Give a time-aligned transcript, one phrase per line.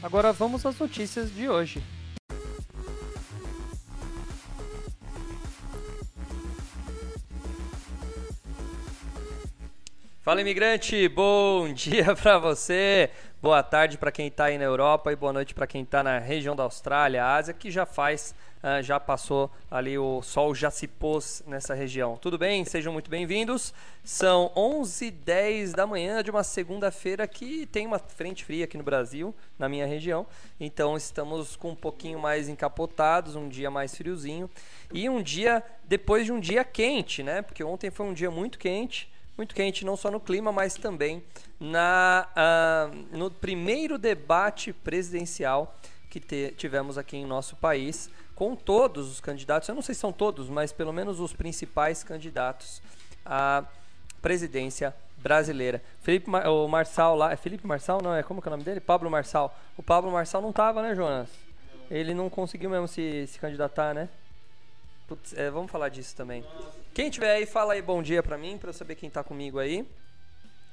[0.00, 1.82] Agora vamos às notícias de hoje.
[10.22, 13.10] Fala imigrante, bom dia para você,
[13.42, 16.18] boa tarde para quem está aí na Europa e boa noite para quem está na
[16.18, 20.86] região da Austrália, Ásia, que já faz, uh, já passou ali, o sol já se
[20.86, 22.16] pôs nessa região.
[22.16, 22.64] Tudo bem?
[22.64, 23.72] Sejam muito bem-vindos.
[24.04, 29.34] São 11h10 da manhã de uma segunda-feira que tem uma frente fria aqui no Brasil,
[29.58, 30.26] na minha região,
[30.58, 34.48] então estamos com um pouquinho mais encapotados, um dia mais friozinho
[34.92, 37.42] e um dia depois de um dia quente, né?
[37.42, 41.22] Porque ontem foi um dia muito quente muito quente, não só no clima, mas também
[41.60, 45.78] na, uh, no primeiro debate presidencial
[46.10, 50.00] que te, tivemos aqui em nosso país, com todos os candidatos, eu não sei se
[50.00, 52.80] são todos, mas pelo menos os principais candidatos
[53.26, 53.64] à
[54.22, 55.82] presidência brasileira.
[56.02, 58.22] Felipe Mar o Marçal lá, é Felipe Marçal, não é?
[58.22, 58.78] Como que é o nome dele?
[58.78, 59.58] Pablo Marçal.
[59.76, 61.28] O Pablo Marçal não tava, né, Jonas?
[61.90, 64.08] Ele não conseguiu mesmo se, se candidatar, né?
[65.08, 66.44] Putz, é, vamos falar disso também.
[66.94, 69.58] Quem tiver aí, fala aí bom dia para mim, para eu saber quem tá comigo
[69.58, 69.84] aí.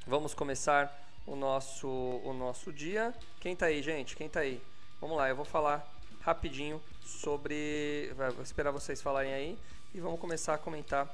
[0.05, 3.11] Vamos começar o nosso, o nosso dia.
[3.41, 4.15] Quem tá aí, gente?
[4.15, 4.61] Quem tá aí?
[5.01, 5.94] Vamos lá, eu vou falar
[6.25, 8.11] rapidinho sobre.
[8.33, 9.59] Vou esperar vocês falarem aí
[9.93, 11.07] e vamos começar a comentar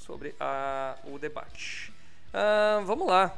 [0.00, 1.92] sobre a, o debate.
[2.34, 3.32] Uh, vamos lá.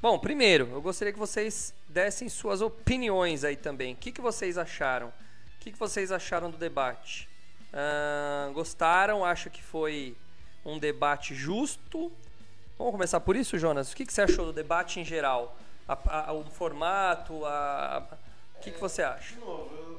[0.00, 3.94] Bom, primeiro, eu gostaria que vocês dessem suas opiniões aí também.
[3.94, 5.08] O que, que vocês acharam?
[5.08, 7.28] O que, que vocês acharam do debate?
[7.72, 9.24] Uh, gostaram?
[9.24, 10.16] Acha que foi
[10.64, 12.12] um debate justo?
[12.78, 13.92] Vamos começar por isso, Jonas.
[13.92, 15.56] O que, que você achou do debate em geral?
[15.88, 18.06] A, a, o formato, a,
[18.56, 19.34] o que, que você acha?
[19.34, 19.93] De novo, eu,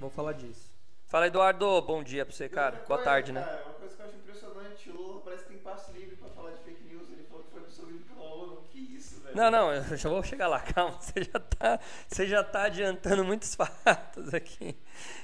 [0.00, 0.72] Vou falar disso.
[1.04, 1.82] Fala, Eduardo.
[1.82, 2.76] Bom dia pra você, cara.
[2.76, 3.42] Boa coisa, tarde, né?
[3.42, 6.30] Cara, uma coisa que eu acho impressionante, o Lula parece que tem passe livre pra
[6.30, 7.10] falar de fake news.
[7.10, 8.62] Ele falou que foi absorvido pela ONU.
[8.70, 9.36] Que isso, velho?
[9.36, 10.60] Não, não, eu já vou chegar lá.
[10.72, 14.74] Calma, você já tá, você já tá adiantando muitos fatos aqui.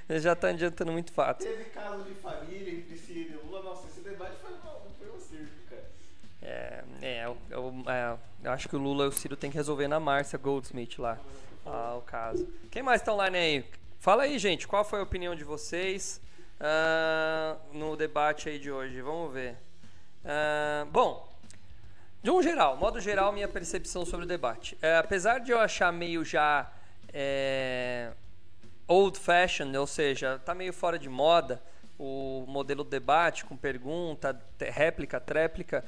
[0.06, 1.46] Você já tá adiantando muitos fatos.
[1.46, 3.62] Teve caso de família entre Ciro e Lula.
[3.62, 4.52] Nossa, esse debate foi,
[4.98, 5.90] foi um circo, cara.
[6.42, 9.56] É, é eu, eu, é, eu acho que o Lula e o Ciro tem que
[9.56, 11.18] resolver na Márcia Goldsmith lá.
[11.64, 12.46] Ah, o caso.
[12.70, 13.64] Quem mais tá online aí?
[13.98, 16.20] Fala aí, gente, qual foi a opinião de vocês
[16.60, 19.00] uh, no debate aí de hoje?
[19.00, 19.56] Vamos ver.
[20.24, 21.28] Uh, bom,
[22.22, 24.76] de um geral, modo geral, minha percepção sobre o debate.
[24.80, 26.70] É, apesar de eu achar meio já
[27.12, 28.12] é,
[28.86, 31.62] old fashioned, ou seja, tá meio fora de moda
[31.98, 35.84] o modelo de debate com pergunta, réplica, tréplica.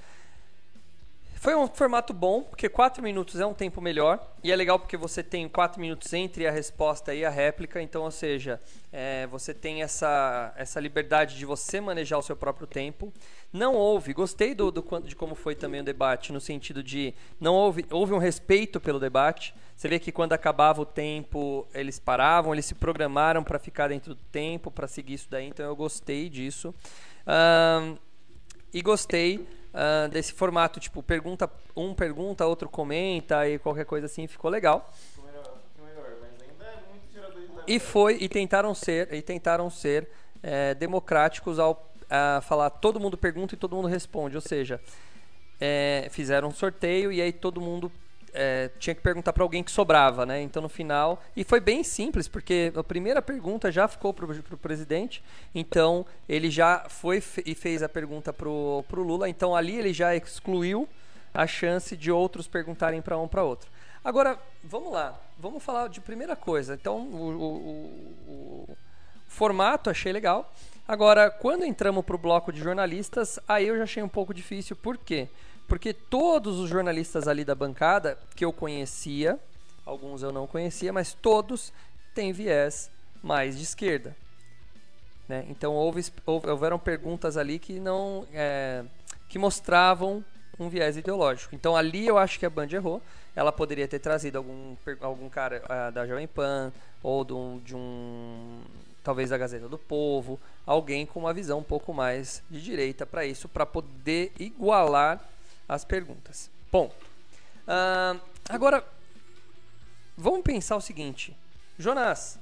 [1.41, 4.35] Foi um formato bom, porque 4 minutos é um tempo melhor.
[4.43, 7.81] E é legal porque você tem 4 minutos entre a resposta e a réplica.
[7.81, 8.61] Então, ou seja,
[8.93, 13.13] é, você tem essa, essa liberdade de você manejar o seu próprio tempo.
[13.53, 17.55] Não houve, gostei do, do, de como foi também o debate, no sentido de não
[17.55, 19.55] houve, houve um respeito pelo debate.
[19.77, 24.13] Você vê que quando acabava o tempo, eles paravam, eles se programaram para ficar dentro
[24.13, 25.47] do tempo, para seguir isso daí.
[25.47, 26.75] Então, eu gostei disso.
[27.25, 27.97] Um,
[28.75, 29.47] e gostei
[29.79, 34.93] uh, desse formato, tipo, pergunta, um pergunta, outro comenta e qualquer coisa assim, ficou legal.
[37.67, 40.09] E foi, e tentaram ser, e tentaram ser
[40.43, 44.81] é, democráticos ao a falar todo mundo pergunta e todo mundo responde, ou seja,
[45.61, 47.93] é, fizeram um sorteio e aí todo mundo
[48.39, 50.41] é, tinha que perguntar para alguém que sobrava, né?
[50.41, 51.21] Então no final.
[51.37, 56.49] E foi bem simples, porque a primeira pergunta já ficou para o presidente, então ele
[56.49, 60.89] já foi e fez a pergunta para o Lula, então ali ele já excluiu
[61.35, 63.69] a chance de outros perguntarem para um para outro.
[64.05, 66.75] Agora, vamos lá, vamos falar de primeira coisa.
[66.75, 68.77] Então, o, o, o
[69.27, 70.53] formato achei legal.
[70.87, 74.75] Agora, quando entramos para o bloco de jornalistas, aí eu já achei um pouco difícil,
[74.77, 75.29] por quê?
[75.29, 75.48] Porque
[75.93, 79.39] todos os jornalistas ali da bancada que eu conhecia,
[79.85, 81.73] alguns eu não conhecia, mas todos
[82.15, 82.91] têm viés
[83.23, 84.17] mais de esquerda.
[85.29, 85.45] Né?
[85.51, 88.83] Então houve, houveram perguntas ali que não é,
[89.29, 90.25] que mostravam
[90.59, 91.55] um viés ideológico.
[91.55, 93.03] Então ali eu acho que a Band errou.
[93.37, 96.73] Ela poderia ter trazido algum, algum cara uh, da Jovem Pan
[97.03, 98.61] ou de um, de um
[99.05, 103.25] talvez a Gazeta do Povo, alguém com uma visão um pouco mais de direita para
[103.25, 105.25] isso, para poder igualar
[105.69, 106.51] as perguntas.
[106.71, 106.95] Ponto.
[107.67, 108.85] Uh, agora,
[110.17, 111.37] vamos pensar o seguinte,
[111.79, 112.39] Jonas,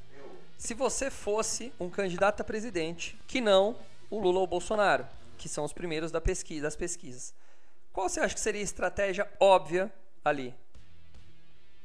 [0.57, 3.77] se você fosse um candidato a presidente, que não
[4.09, 5.07] o Lula ou o Bolsonaro,
[5.37, 7.35] que são os primeiros da pesquisa, das pesquisas,
[7.93, 9.93] qual você acha que seria a estratégia óbvia
[10.25, 10.55] ali?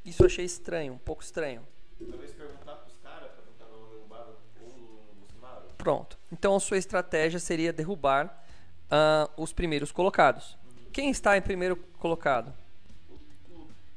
[0.06, 1.66] Isso eu achei estranho, um pouco estranho.
[2.00, 5.62] Talvez perguntar pros caras pra tentar derrubar o ou o Bolsonaro.
[5.78, 6.18] Pronto.
[6.32, 8.44] Então a sua estratégia seria derrubar
[8.88, 10.58] uh, os primeiros colocados.
[10.92, 12.54] Quem está em primeiro colocado?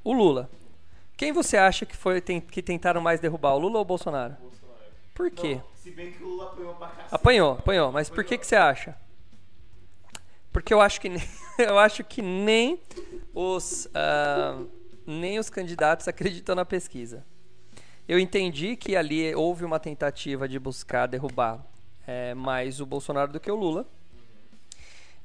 [0.03, 0.51] O Lula.
[1.17, 4.35] Quem você acha que foi que tentaram mais derrubar, o Lula ou o Bolsonaro?
[4.41, 4.79] Bolsonaro.
[5.15, 5.57] Por quê?
[5.57, 7.15] Não, se bem que o Lula apanhou pra cacete.
[7.15, 7.93] Apanhou, apanhou.
[7.93, 8.97] Mas por que, que você acha?
[10.53, 11.23] Porque eu acho que nem,
[11.59, 12.81] eu acho que nem
[13.35, 14.69] os uh,
[15.07, 17.25] nem os candidatos acreditam na pesquisa.
[18.07, 21.65] Eu entendi que ali houve uma tentativa de buscar derrubar
[22.07, 23.87] é, mais o Bolsonaro do que o Lula.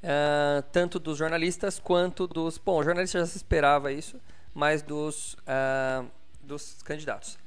[0.01, 2.57] Uh, tanto dos jornalistas quanto dos.
[2.57, 4.19] Bom, jornalista já se esperava isso,
[4.53, 6.09] mas dos, uh,
[6.41, 7.37] dos candidatos.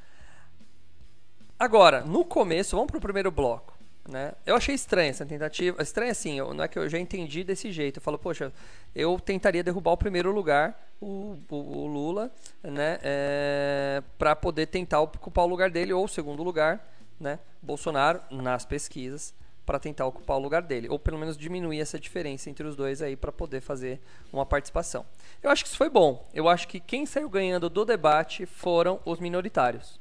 [1.59, 3.73] Agora, no começo, vamos para o primeiro bloco.
[4.09, 4.33] Né?
[4.45, 5.81] Eu achei estranha essa tentativa.
[5.81, 7.99] Estranha assim, eu, não é que eu já entendi desse jeito.
[7.99, 8.53] Eu falo, poxa,
[8.95, 12.31] eu tentaria derrubar o primeiro lugar, o, o, o Lula,
[12.63, 12.99] né?
[13.03, 17.39] É, para poder tentar ocupar o lugar dele, ou o segundo lugar, né?
[17.63, 19.33] Bolsonaro, nas pesquisas,
[19.73, 20.87] para tentar ocupar o lugar dele.
[20.91, 23.99] Ou pelo menos diminuir essa diferença entre os dois aí para poder fazer
[24.31, 25.07] uma participação.
[25.43, 26.29] Eu acho que isso foi bom.
[26.35, 29.99] Eu acho que quem saiu ganhando do debate foram os minoritários.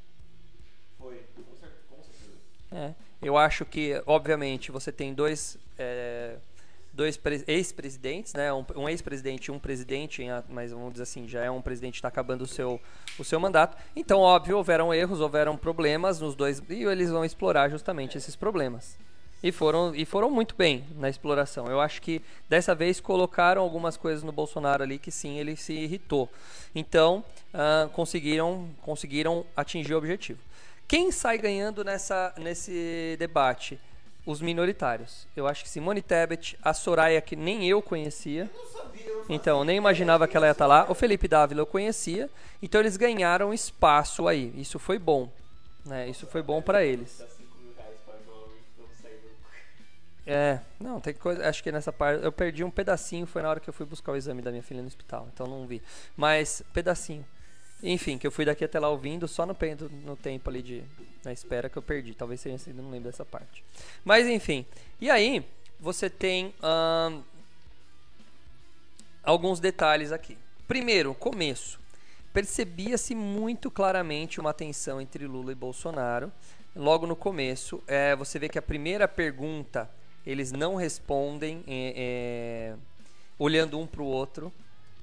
[1.00, 1.24] Foi,
[1.90, 2.38] com certeza.
[2.70, 2.94] É.
[3.22, 6.36] Eu acho que, obviamente, você tem dois, é,
[6.92, 8.52] dois ex-presidentes, né?
[8.52, 12.00] Um, um ex-presidente e um presidente, mas vamos dizer assim, já é um presidente que
[12.00, 12.78] está acabando o seu,
[13.18, 13.78] o seu mandato.
[13.96, 18.98] Então, óbvio, houveram erros, houveram problemas nos dois, e eles vão explorar justamente esses problemas.
[19.44, 21.66] E foram, e foram muito bem na exploração.
[21.68, 25.74] Eu acho que dessa vez colocaram algumas coisas no Bolsonaro ali que sim, ele se
[25.74, 26.30] irritou.
[26.76, 27.24] Então,
[27.54, 30.40] uh, conseguiram, conseguiram atingir o objetivo.
[30.88, 33.80] Quem sai ganhando nessa, nesse debate?
[34.24, 35.26] Os minoritários.
[35.36, 38.48] Eu acho que Simone Tebet, a Soraya, que nem eu conhecia.
[39.28, 40.86] Então, nem imaginava que ela ia estar lá.
[40.88, 42.30] O Felipe Dávila eu conhecia.
[42.62, 44.54] Então, eles ganharam espaço aí.
[44.56, 45.28] Isso foi bom.
[45.84, 46.08] Né?
[46.08, 47.24] Isso foi bom para eles.
[50.26, 51.48] É, não, tem coisa.
[51.48, 52.24] Acho que nessa parte.
[52.24, 53.26] Eu perdi um pedacinho.
[53.26, 55.28] Foi na hora que eu fui buscar o exame da minha filha no hospital.
[55.34, 55.82] Então, não vi.
[56.16, 57.26] Mas, pedacinho.
[57.84, 59.58] Enfim, que eu fui daqui até lá ouvindo, só no,
[60.04, 60.84] no tempo ali de
[61.24, 62.14] na espera que eu perdi.
[62.14, 63.64] Talvez tenha sido, não lembro dessa parte.
[64.06, 64.66] Mas enfim.
[65.00, 65.44] E aí,
[65.80, 67.24] você tem hum,
[69.24, 70.38] alguns detalhes aqui.
[70.68, 71.80] Primeiro, começo.
[72.32, 76.32] Percebia-se muito claramente uma tensão entre Lula e Bolsonaro.
[76.76, 79.90] Logo no começo, é, você vê que a primeira pergunta
[80.26, 82.76] eles não respondem é, é,
[83.38, 84.52] olhando um para o outro.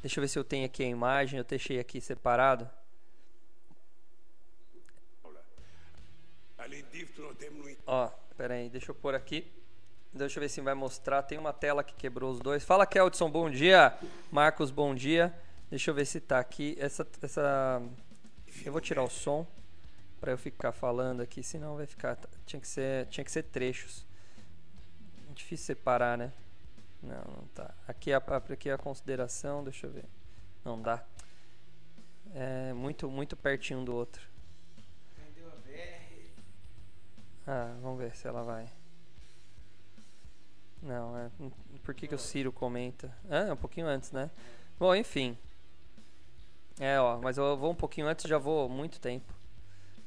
[0.01, 2.69] Deixa eu ver se eu tenho aqui a imagem, eu deixei aqui separado.
[7.87, 9.51] Ó, pera aí, deixa eu pôr aqui.
[10.13, 11.23] Deixa eu ver se vai mostrar.
[11.23, 12.65] Tem uma tela que quebrou os dois.
[12.65, 13.97] Fala, Keldson, bom dia.
[14.31, 15.35] Marcos, bom dia.
[15.71, 16.77] Deixa eu ver se tá aqui.
[16.79, 17.83] Essa, essa...
[18.65, 19.47] Eu vou tirar o som
[20.21, 22.19] para eu ficar falando aqui, senão vai ficar.
[22.47, 24.08] Tinha que ser, tinha que ser trechos.
[25.39, 26.33] Difícil separar, né?
[27.01, 27.73] Não, não tá.
[27.87, 30.05] Aqui é a, aqui é a consideração, deixa eu ver.
[30.65, 31.05] Não dá.
[32.35, 34.21] É muito, muito pertinho do outro.
[37.47, 38.69] Ah, vamos ver se ela vai.
[40.83, 41.31] Não, é.
[41.85, 43.17] Por que, que o Ciro comenta?
[43.31, 44.31] Ah, é um pouquinho antes, né?
[44.77, 45.39] Bom, enfim.
[46.81, 49.33] É, ó, mas eu vou um pouquinho antes já vou muito tempo.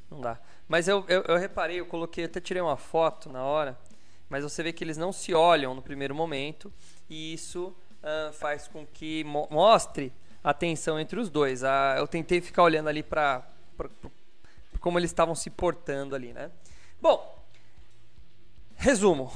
[0.10, 0.38] Não dá.
[0.68, 3.78] Mas eu, eu, eu reparei, eu coloquei, até tirei uma foto na hora
[4.32, 6.72] mas você vê que eles não se olham no primeiro momento
[7.10, 11.64] e isso uh, faz com que mo mostre a tensão entre os dois.
[11.64, 13.44] Uh, eu tentei ficar olhando ali para
[14.80, 16.50] como eles estavam se portando ali, né?
[17.02, 17.38] Bom,
[18.78, 19.30] resumo.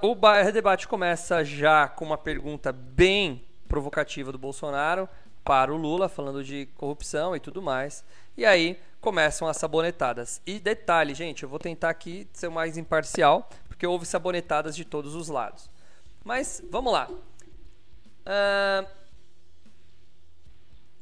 [0.00, 5.08] O, o debate começa já com uma pergunta bem provocativa do Bolsonaro
[5.44, 8.04] para o Lula, falando de corrupção e tudo mais.
[8.36, 10.40] E aí começam as sabonetadas.
[10.46, 15.14] E detalhe, gente, eu vou tentar aqui ser mais imparcial, porque houve sabonetadas de todos
[15.14, 15.68] os lados.
[16.24, 17.10] Mas vamos lá.
[17.10, 18.88] Uh,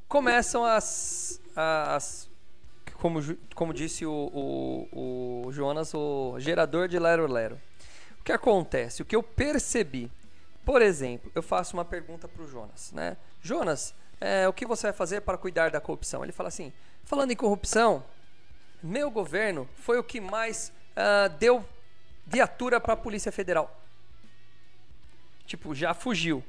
[0.09, 2.29] começam as, as
[2.95, 3.21] como,
[3.55, 7.61] como disse o, o, o, Jonas, o gerador de Lero Lero.
[8.19, 9.03] O que acontece?
[9.03, 10.11] O que eu percebi,
[10.65, 13.17] por exemplo, eu faço uma pergunta para o Jonas, né?
[13.41, 16.25] Jonas, é, o que você vai fazer para cuidar da corrupção?
[16.25, 16.73] Ele fala assim,
[17.05, 18.03] falando em corrupção,
[18.83, 21.65] meu governo foi o que mais uh, deu
[22.27, 23.81] viatura para a Polícia Federal.
[25.47, 26.43] Tipo, já fugiu.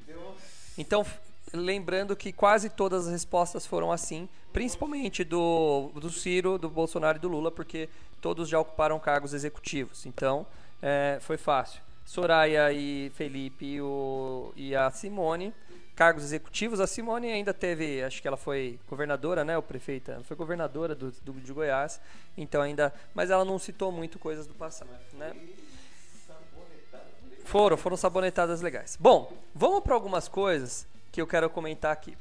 [0.77, 1.05] Então,
[1.53, 7.21] lembrando que quase todas as respostas foram assim, principalmente do, do Ciro, do Bolsonaro e
[7.21, 7.89] do Lula, porque
[8.21, 10.05] todos já ocuparam cargos executivos.
[10.05, 10.45] Então,
[10.81, 11.81] é, foi fácil.
[12.05, 15.53] Soraya e Felipe e, o, e a Simone,
[15.95, 16.79] cargos executivos.
[16.79, 20.93] A Simone ainda teve, acho que ela foi governadora, né, o prefeita, ela foi governadora
[20.93, 21.99] do, do, de Goiás,
[22.37, 25.33] então ainda, mas ela não citou muito coisas do passado, né?
[27.45, 28.97] Foram, foram sabonetadas legais.
[28.99, 32.17] Bom, vamos para algumas coisas que eu quero comentar aqui.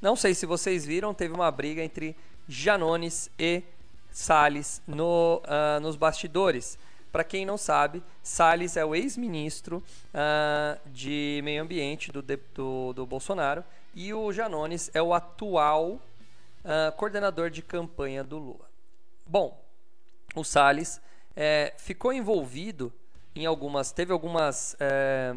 [0.00, 2.14] Não sei se vocês viram, teve uma briga entre
[2.46, 3.62] Janones e
[4.12, 5.42] Salles no,
[5.80, 6.78] nos bastidores.
[7.10, 9.82] Para quem não sabe, Salles é o ex-ministro
[10.86, 15.98] de meio ambiente do, do, do, Bolsonaro e o Janones é o atual
[16.96, 18.68] coordenador de campanha do Lula.
[19.26, 19.58] Bom,
[20.34, 21.00] o Salles
[21.34, 22.92] é, ficou envolvido
[23.34, 25.34] em algumas, teve algumas é,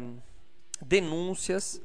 [0.80, 1.80] denúncias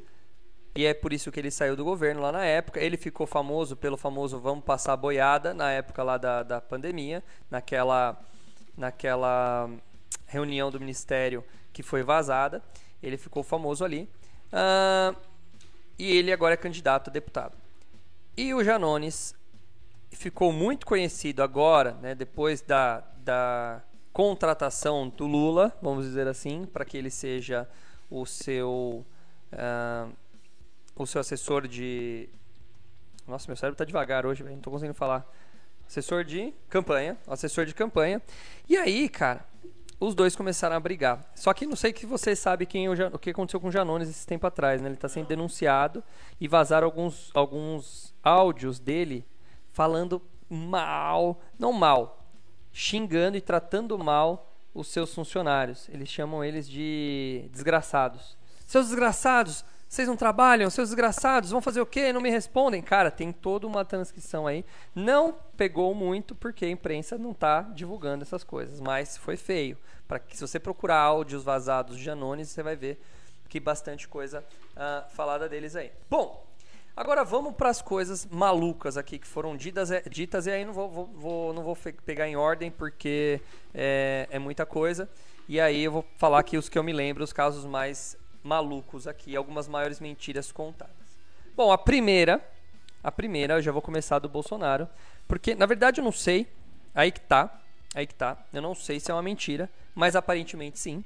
[0.75, 2.79] e é por isso que ele saiu do governo lá na época.
[2.79, 8.19] Ele ficou famoso pelo famoso vamos passar boiada na época lá da, da pandemia, naquela,
[8.75, 9.69] naquela
[10.25, 12.63] reunião do ministério que foi vazada.
[13.01, 14.09] Ele ficou famoso ali.
[14.51, 15.15] Uh,
[15.97, 17.55] e ele agora é candidato a deputado.
[18.35, 19.35] E o Janones
[20.11, 23.81] ficou muito conhecido agora, né, depois da, da
[24.13, 27.67] contratação do Lula, vamos dizer assim, para que ele seja
[28.09, 29.03] o seu
[29.51, 30.13] uh,
[30.95, 32.29] o seu assessor de
[33.27, 35.27] nossa meu cérebro está devagar hoje, não estou conseguindo falar
[35.87, 38.21] assessor de campanha, assessor de campanha.
[38.69, 39.45] E aí, cara,
[39.99, 41.31] os dois começaram a brigar.
[41.35, 44.09] Só que não sei que você sabe quem o, o que aconteceu com o Janones
[44.09, 44.89] esse tempo atrás, né?
[44.89, 46.03] Ele está sendo denunciado
[46.39, 49.25] e vazaram alguns alguns áudios dele
[49.71, 52.22] falando mal, não mal,
[52.73, 55.87] xingando e tratando mal os seus funcionários.
[55.89, 58.35] Eles chamam eles de desgraçados.
[58.65, 62.11] Seus desgraçados, vocês não trabalham, seus desgraçados, vão fazer o quê?
[62.11, 62.81] Não me respondem.
[62.81, 64.65] Cara, tem toda uma transcrição aí.
[64.95, 69.77] Não pegou muito porque a imprensa não está divulgando essas coisas, mas foi feio.
[70.07, 72.99] Para que se você procurar áudios vazados de Anones, você vai ver
[73.47, 74.43] que bastante coisa
[74.75, 75.91] uh, falada deles aí.
[76.09, 76.43] Bom,
[76.95, 80.73] Agora vamos para as coisas malucas aqui que foram ditas, é, ditas e aí não
[80.73, 83.41] vou, vou, vou não vou pegar em ordem porque
[83.73, 85.09] é, é, muita coisa.
[85.49, 89.07] E aí eu vou falar aqui os que eu me lembro, os casos mais malucos
[89.07, 90.93] aqui, algumas maiores mentiras contadas.
[91.55, 92.39] Bom, a primeira,
[93.03, 94.87] a primeira eu já vou começar do Bolsonaro,
[95.27, 96.47] porque na verdade eu não sei,
[96.93, 97.59] aí que tá,
[97.95, 101.03] aí que tá, eu não sei se é uma mentira, mas aparentemente sim.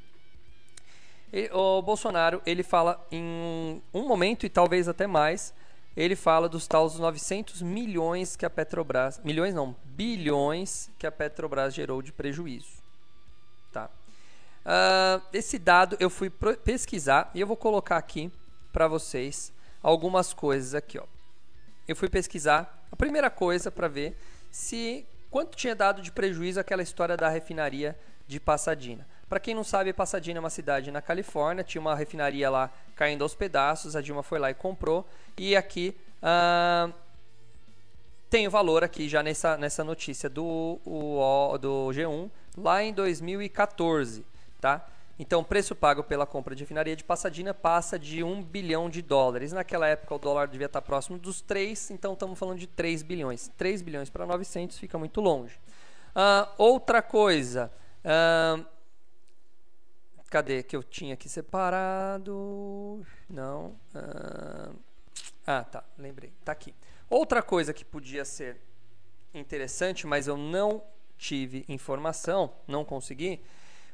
[1.31, 5.53] E, o Bolsonaro, ele fala em um momento e talvez até mais
[5.97, 11.73] ele fala dos tais 900 milhões que a Petrobras, milhões não, bilhões que a Petrobras
[11.73, 12.67] gerou de prejuízo.
[13.73, 13.89] Tá?
[14.63, 18.31] Uh, esse dado eu fui pesquisar e eu vou colocar aqui
[18.71, 19.51] para vocês
[19.81, 21.03] algumas coisas aqui, ó.
[21.87, 24.15] Eu fui pesquisar a primeira coisa para ver
[24.51, 29.07] se quanto tinha dado de prejuízo aquela história da refinaria de Passadina.
[29.29, 33.23] Para quem não sabe, Passadina é uma cidade na Califórnia, tinha uma refinaria lá caindo
[33.23, 35.05] aos pedaços, a Dilma foi lá e comprou.
[35.37, 36.93] E aqui uh,
[38.29, 44.25] tem o valor aqui já nessa, nessa notícia do, o, do G1, lá em 2014,
[44.61, 44.85] tá?
[45.19, 49.01] Então, o preço pago pela compra de refinaria de Passadina passa de 1 bilhão de
[49.01, 49.51] dólares.
[49.51, 53.49] Naquela época, o dólar devia estar próximo dos 3, então estamos falando de 3 bilhões.
[53.57, 55.55] 3 bilhões para 900 fica muito longe.
[56.15, 57.71] Uh, outra coisa,
[58.05, 58.63] uh,
[60.29, 63.05] Cadê que eu tinha aqui separado?
[63.29, 63.75] Não.
[63.95, 64.71] Ah,
[65.45, 66.33] ah, tá, lembrei.
[66.43, 66.75] Tá aqui.
[67.09, 68.57] Outra coisa que podia ser
[69.33, 70.83] interessante, mas eu não
[71.17, 73.41] tive informação, não consegui,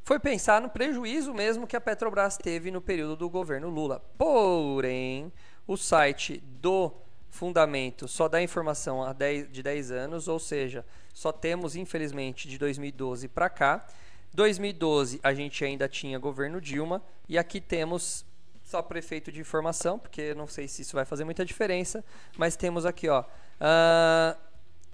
[0.03, 3.99] foi pensar no prejuízo mesmo que a Petrobras teve no período do governo Lula.
[4.17, 5.31] Porém,
[5.65, 6.91] o site do
[7.29, 9.01] Fundamento só dá informação
[9.49, 13.87] de 10 anos, ou seja, só temos, infelizmente, de 2012 para cá.
[14.33, 18.25] 2012 a gente ainda tinha governo Dilma e aqui temos
[18.63, 22.03] só prefeito de informação, porque não sei se isso vai fazer muita diferença,
[22.37, 24.37] mas temos aqui, ó, uh,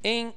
[0.03, 0.33] em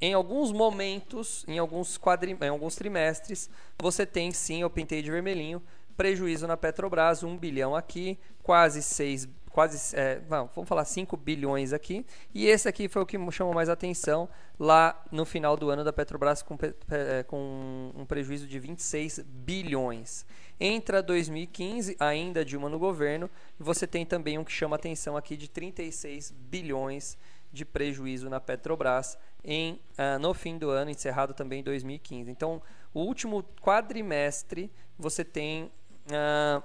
[0.00, 5.10] em alguns momentos, em alguns, quadri, em alguns trimestres, você tem sim, eu pintei de
[5.10, 5.60] vermelhinho,
[5.96, 12.04] prejuízo na Petrobras, 1 bilhão aqui, quase 6 quase, é, vamos falar 5 bilhões aqui.
[12.34, 14.28] E esse aqui foi o que chamou mais atenção
[14.58, 16.56] lá no final do ano da Petrobras com,
[16.90, 20.26] é, com um prejuízo de 26 bilhões.
[20.60, 25.48] Entra 2015, ainda Dilma no governo, você tem também um que chama atenção aqui de
[25.48, 27.16] 36 bilhões
[27.52, 32.30] de prejuízo na Petrobras em, uh, no fim do ano, encerrado também em 2015.
[32.30, 32.60] Então,
[32.92, 35.70] o último quadrimestre você tem.
[36.06, 36.62] Uh,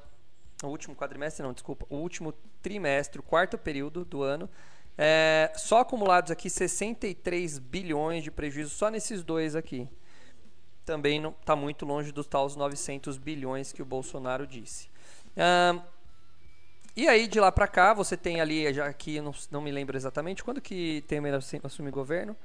[0.63, 1.85] o último quadrimestre, não, desculpa.
[1.89, 4.49] O último trimestre, o quarto período do ano.
[4.97, 9.87] É, só acumulados aqui 63 bilhões de prejuízo só nesses dois aqui.
[10.85, 14.89] Também não está muito longe dos tais 900 bilhões que o Bolsonaro disse.
[16.95, 19.97] E aí, de lá para cá, você tem ali, já aqui, não, não me lembro
[19.97, 22.35] exatamente, quando que Temer assume governo,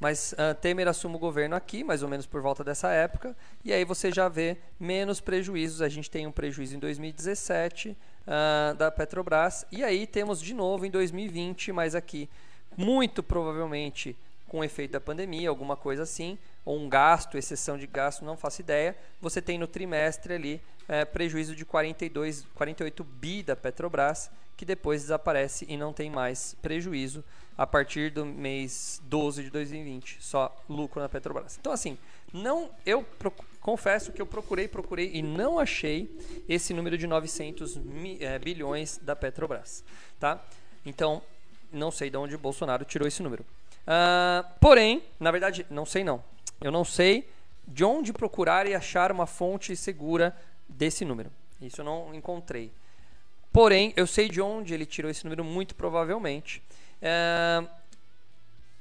[0.00, 3.74] mas uh, Temer assume o governo aqui, mais ou menos por volta dessa época, e
[3.74, 5.82] aí você já vê menos prejuízos.
[5.82, 7.94] A gente tem um prejuízo em 2017
[8.30, 12.30] uh, da Petrobras, e aí temos de novo em 2020, mas aqui,
[12.76, 18.24] muito provavelmente com efeito da pandemia, alguma coisa assim, ou um gasto, exceção de gasto,
[18.24, 18.96] não faço ideia.
[19.20, 25.02] Você tem no trimestre ali é, prejuízo de 42, 48 bi da Petrobras, que depois
[25.02, 27.24] desaparece e não tem mais prejuízo
[27.56, 31.56] a partir do mês 12 de 2020, só lucro na Petrobras.
[31.60, 31.96] Então assim,
[32.32, 33.04] não eu
[33.60, 36.10] confesso que eu procurei, procurei e não achei
[36.48, 39.84] esse número de 900 mi, é, bilhões da Petrobras,
[40.18, 40.42] tá?
[40.84, 41.22] Então,
[41.72, 43.44] não sei de onde Bolsonaro tirou esse número.
[43.82, 46.22] Uh, porém, na verdade, não sei não.
[46.60, 47.28] Eu não sei
[47.66, 50.36] de onde procurar e achar uma fonte segura
[50.68, 51.30] desse número.
[51.60, 52.72] Isso eu não encontrei.
[53.52, 56.62] Porém, eu sei de onde ele tirou esse número, muito provavelmente.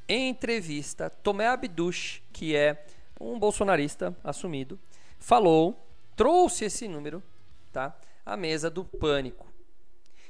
[0.08, 2.86] Em entrevista, Tomé Abduch, que é
[3.20, 4.80] um bolsonarista assumido,
[5.20, 5.86] falou,
[6.16, 7.22] trouxe esse número
[7.72, 7.96] tá,
[8.26, 9.48] à mesa do pânico.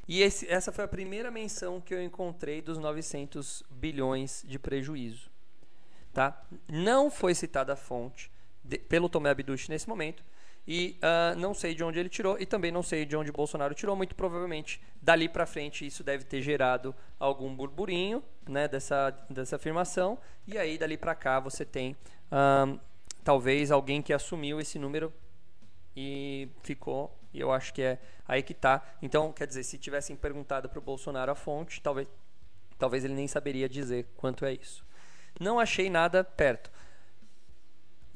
[0.08, 5.29] E esse, essa foi a primeira menção que eu encontrei dos 900 bilhões de prejuízo.
[6.12, 6.41] Tá?
[6.67, 8.31] Não foi citada a fonte
[8.63, 10.24] de, pelo Tomé Abduch nesse momento.
[10.71, 13.73] E uh, não sei de onde ele tirou e também não sei de onde Bolsonaro
[13.73, 13.95] tirou.
[13.95, 20.19] Muito provavelmente dali para frente isso deve ter gerado algum burburinho né, dessa, dessa afirmação.
[20.45, 21.95] E aí dali para cá você tem
[22.31, 22.79] uh,
[23.23, 25.11] talvez alguém que assumiu esse número
[25.97, 27.17] e ficou.
[27.34, 28.84] E eu acho que é aí que tá.
[29.01, 32.08] Então, quer dizer, se tivessem perguntado para o Bolsonaro a fonte, talvez,
[32.77, 34.86] talvez ele nem saberia dizer quanto é isso.
[35.39, 36.71] Não achei nada perto.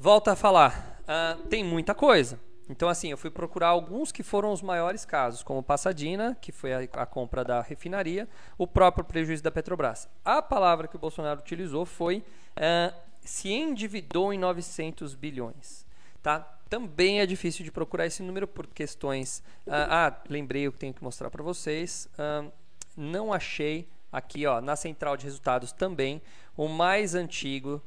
[0.04, 1.00] Volta a falar.
[1.04, 2.38] Uh, tem muita coisa.
[2.68, 6.74] Então, assim, eu fui procurar alguns que foram os maiores casos, como Passadina, que foi
[6.74, 10.06] a, a, compra da refinaria, o próprio prejuízo da Petrobras.
[10.22, 15.86] A palavra que o Bolsonaro utilizou foi uh, se endividou em 900 bilhões.
[16.22, 16.40] Tá?
[16.68, 19.38] Também é difícil de procurar esse número por questões.
[19.66, 22.10] Uh, ah, lembrei o que tenho que mostrar para vocês.
[22.18, 22.52] Uh,
[22.94, 26.20] não achei aqui, ó, na central de resultados também
[26.54, 27.82] o mais antigo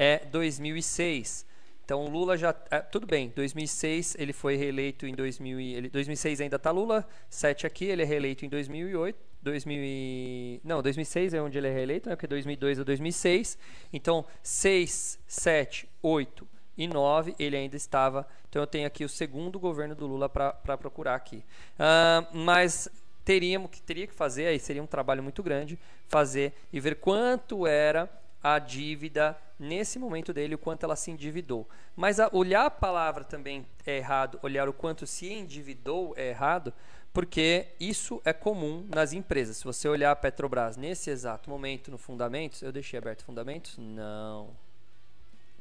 [0.00, 1.44] é 2006.
[1.84, 3.30] Então Lula já é, tudo bem.
[3.36, 8.04] 2006 ele foi reeleito em 2000 ele, 2006 ainda tá Lula, 7 aqui ele é
[8.06, 9.30] reeleito em 2008.
[9.42, 12.16] 2000 e, não, 2006 é onde ele é reeleito, né?
[12.16, 13.58] Porque 2002 a 2006.
[13.92, 18.26] Então 6, 7, 8 e 9 ele ainda estava.
[18.48, 21.44] Então eu tenho aqui o segundo governo do Lula para procurar aqui.
[21.74, 22.88] Uh, mas
[23.22, 27.66] teríamos que teria que fazer aí seria um trabalho muito grande fazer e ver quanto
[27.66, 28.08] era
[28.42, 31.68] a dívida nesse momento dele, o quanto ela se endividou.
[31.94, 36.72] Mas a, olhar a palavra também é errado, olhar o quanto se endividou é errado,
[37.12, 39.58] porque isso é comum nas empresas.
[39.58, 43.76] Se você olhar a Petrobras nesse exato momento no Fundamentos, eu deixei aberto Fundamentos?
[43.76, 44.48] Não.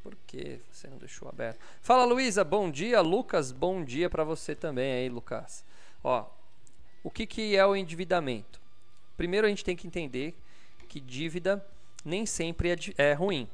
[0.02, 1.60] Por que você não deixou aberto?
[1.82, 3.02] Fala Luísa, bom dia.
[3.02, 5.66] Lucas, bom dia para você também aí, Lucas.
[6.02, 6.26] Ó,
[7.04, 8.62] o que, que é o endividamento?
[9.18, 10.34] Primeiro a gente tem que entender
[10.88, 11.66] que dívida
[12.06, 13.50] nem sempre é, é ruim.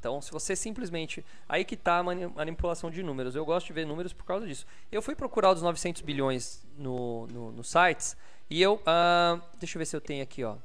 [0.00, 1.24] Então, se você simplesmente.
[1.46, 3.36] Aí que está a manipulação de números.
[3.36, 4.66] Eu gosto de ver números por causa disso.
[4.90, 8.16] Eu fui procurar os 900 bilhões no, no, no sites
[8.48, 8.76] e eu.
[8.76, 10.56] Uh, deixa eu ver se eu tenho aqui, ó.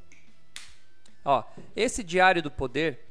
[1.25, 1.43] Ó,
[1.75, 3.05] esse Diário do Poder,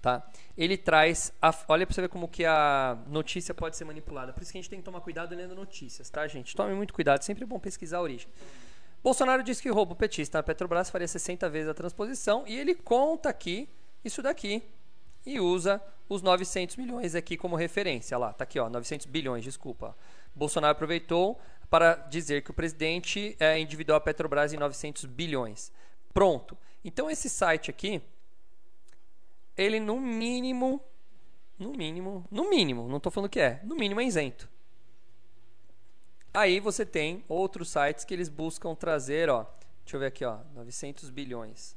[0.00, 0.24] tá?
[0.56, 1.32] Ele traz.
[1.42, 4.32] A, olha para você ver como que a notícia pode ser manipulada.
[4.32, 6.54] Por isso que a gente tem que tomar cuidado lendo notícias, tá, gente?
[6.54, 7.22] Tome muito cuidado.
[7.22, 8.28] Sempre é bom pesquisar a origem.
[9.02, 13.28] Bolsonaro disse que roubo petista na Petrobras faria 60 vezes a transposição e ele conta
[13.28, 13.68] aqui
[14.04, 14.62] isso daqui
[15.24, 18.16] e usa os 900 milhões aqui como referência.
[18.18, 19.96] Lá, tá aqui, ó, 900 bilhões, desculpa.
[20.34, 25.72] Bolsonaro aproveitou para dizer que o presidente é, endividou a Petrobras em 900 bilhões.
[26.12, 26.56] Pronto.
[26.84, 28.02] Então esse site aqui,
[29.56, 30.80] ele no mínimo,
[31.58, 34.48] no mínimo, no mínimo, não estou falando que é, no mínimo é isento.
[36.32, 39.46] Aí você tem outros sites que eles buscam trazer, ó.
[39.84, 41.76] Deixa eu ver aqui, ó, 900 bilhões.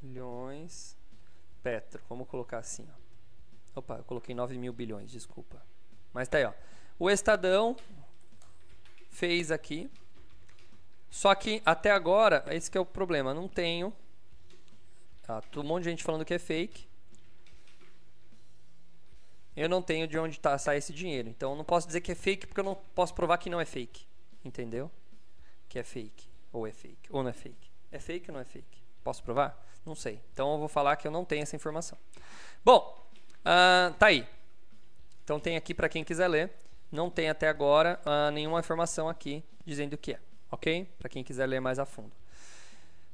[0.00, 0.96] Bilhões.
[1.62, 3.78] Petro, vamos colocar assim, ó.
[3.78, 5.62] Opa, eu coloquei 9 mil bilhões, desculpa.
[6.12, 6.52] Mas tá aí, ó.
[6.98, 7.76] O Estadão
[9.10, 9.90] fez aqui
[11.10, 13.92] Só que até agora, esse que é o problema, não tenho.
[15.22, 16.88] Tá, um monte de gente falando que é fake.
[19.56, 21.28] Eu não tenho de onde tá, sai esse dinheiro.
[21.28, 23.60] Então eu não posso dizer que é fake porque eu não posso provar que não
[23.60, 24.06] é fake.
[24.44, 24.90] Entendeu?
[25.68, 26.28] Que é fake.
[26.52, 27.08] Ou é fake.
[27.10, 27.70] Ou não é fake.
[27.90, 28.82] É fake ou não é fake?
[29.02, 29.67] Posso provar?
[29.88, 30.20] Não sei.
[30.34, 31.96] Então eu vou falar que eu não tenho essa informação.
[32.62, 32.94] Bom,
[33.40, 34.28] uh, tá aí.
[35.24, 36.52] Então tem aqui para quem quiser ler.
[36.92, 40.20] Não tem até agora uh, nenhuma informação aqui dizendo o que é.
[40.50, 40.86] Ok?
[40.98, 42.12] Para quem quiser ler mais a fundo.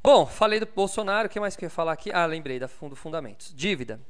[0.03, 1.27] Bom, falei do Bolsonaro.
[1.27, 2.11] O que mais que eu ia falar aqui?
[2.13, 3.55] Ah, lembrei da Fundo Fundamentos.
[3.55, 4.01] Dívida.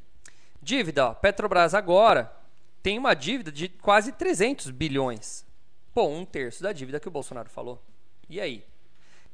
[0.62, 2.34] Dívida, ó, Petrobras agora
[2.82, 5.44] tem uma dívida de quase 300 bilhões.
[5.92, 7.82] Pô, um terço da dívida que o Bolsonaro falou.
[8.28, 8.64] E aí?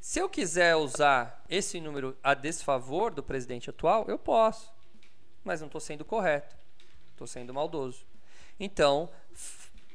[0.00, 4.72] Se eu quiser usar esse número a desfavor do presidente atual, eu posso.
[5.44, 6.56] Mas não estou sendo correto.
[7.12, 8.04] Estou sendo maldoso.
[8.58, 9.10] Então,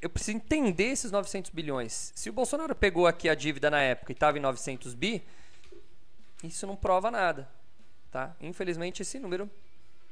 [0.02, 2.12] eu preciso entender esses 900 bilhões.
[2.16, 5.24] Se o Bolsonaro pegou aqui a dívida na época e estava em 900 bi,
[6.44, 7.50] isso não prova nada.
[8.12, 8.36] Tá?
[8.40, 9.50] Infelizmente, esse número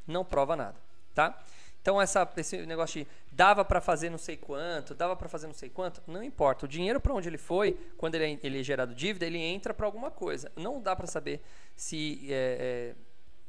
[0.07, 1.37] não prova nada tá?
[1.83, 5.53] Então essa, esse negócio de dava para fazer não sei quanto, dava para fazer não
[5.53, 6.65] sei quanto, não importa.
[6.65, 9.73] O dinheiro para onde ele foi, quando ele é, ele é gerado dívida, ele entra
[9.73, 10.49] para alguma coisa.
[10.55, 11.41] Não dá para saber
[11.75, 12.95] se é, é,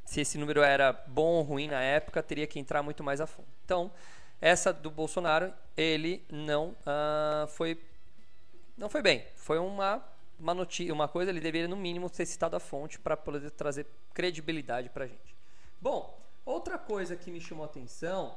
[0.04, 3.26] se esse número era bom ou ruim na época, teria que entrar muito mais a
[3.26, 3.46] fundo.
[3.64, 3.92] Então
[4.40, 7.80] essa do Bolsonaro, ele não uh, foi
[8.76, 9.24] não foi bem.
[9.36, 10.02] Foi uma
[10.40, 13.86] uma notícia, uma coisa, ele deveria no mínimo ter citado a fonte para poder trazer
[14.12, 15.36] credibilidade para gente.
[15.80, 18.36] Bom, Outra coisa que me chamou atenção,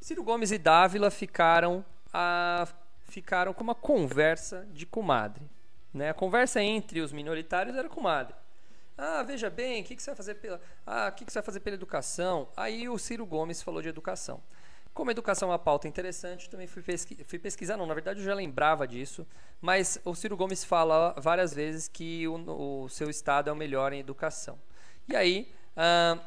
[0.00, 2.66] Ciro Gomes e Dávila ficaram a,
[3.04, 5.44] ficaram com uma conversa de comadre.
[5.92, 6.10] Né?
[6.10, 8.34] A conversa entre os minoritários era comadre.
[8.96, 10.60] Ah, veja bem, o que, que você vai fazer pela.
[10.86, 12.48] Ah, que, que você vai fazer pela educação?
[12.56, 14.42] Aí o Ciro Gomes falou de educação.
[14.94, 18.24] Como educação é uma pauta interessante, também fui, pesqui fui pesquisar, não, na verdade eu
[18.24, 19.26] já lembrava disso,
[19.60, 23.92] mas o Ciro Gomes fala várias vezes que o, o seu estado é o melhor
[23.92, 24.58] em educação.
[25.06, 26.18] E aí, ah,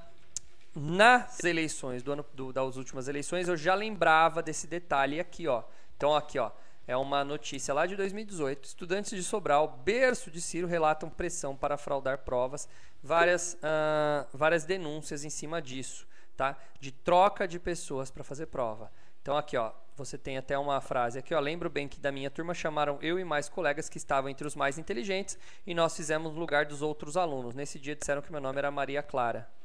[0.75, 5.63] nas eleições do ano do, das últimas eleições eu já lembrava desse detalhe aqui, ó.
[5.97, 6.51] Então aqui, ó,
[6.87, 8.65] é uma notícia lá de 2018.
[8.65, 12.67] Estudantes de Sobral, berço de Ciro, relatam pressão para fraudar provas.
[13.03, 16.57] Várias, uh, várias denúncias em cima disso, tá?
[16.79, 18.91] De troca de pessoas para fazer prova.
[19.21, 21.39] Então aqui, ó, você tem até uma frase aqui, ó.
[21.39, 24.55] Lembro bem que da minha turma chamaram eu e mais colegas que estavam entre os
[24.55, 27.53] mais inteligentes e nós fizemos lugar dos outros alunos.
[27.53, 29.58] Nesse dia disseram que meu nome era Maria Clara.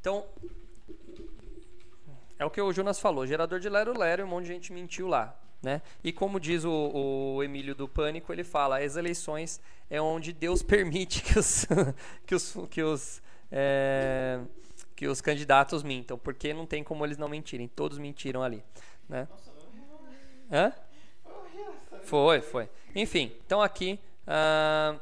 [0.00, 0.26] Então,
[2.38, 4.72] é o que o Jonas falou, gerador de Lero Lero e um monte de gente
[4.72, 5.36] mentiu lá.
[5.60, 5.82] Né?
[6.04, 10.62] E como diz o, o, Emílio do Pânico, ele fala: as eleições é onde Deus
[10.62, 11.66] permite que os,
[12.24, 14.40] que os, que os, é,
[14.94, 17.66] que os candidatos mintam, porque não tem como eles não mentirem.
[17.66, 18.62] Todos mentiram ali.
[19.08, 19.26] Né?
[20.50, 20.72] Hã?
[22.04, 22.68] Foi, foi.
[22.94, 24.98] Enfim, então aqui uh,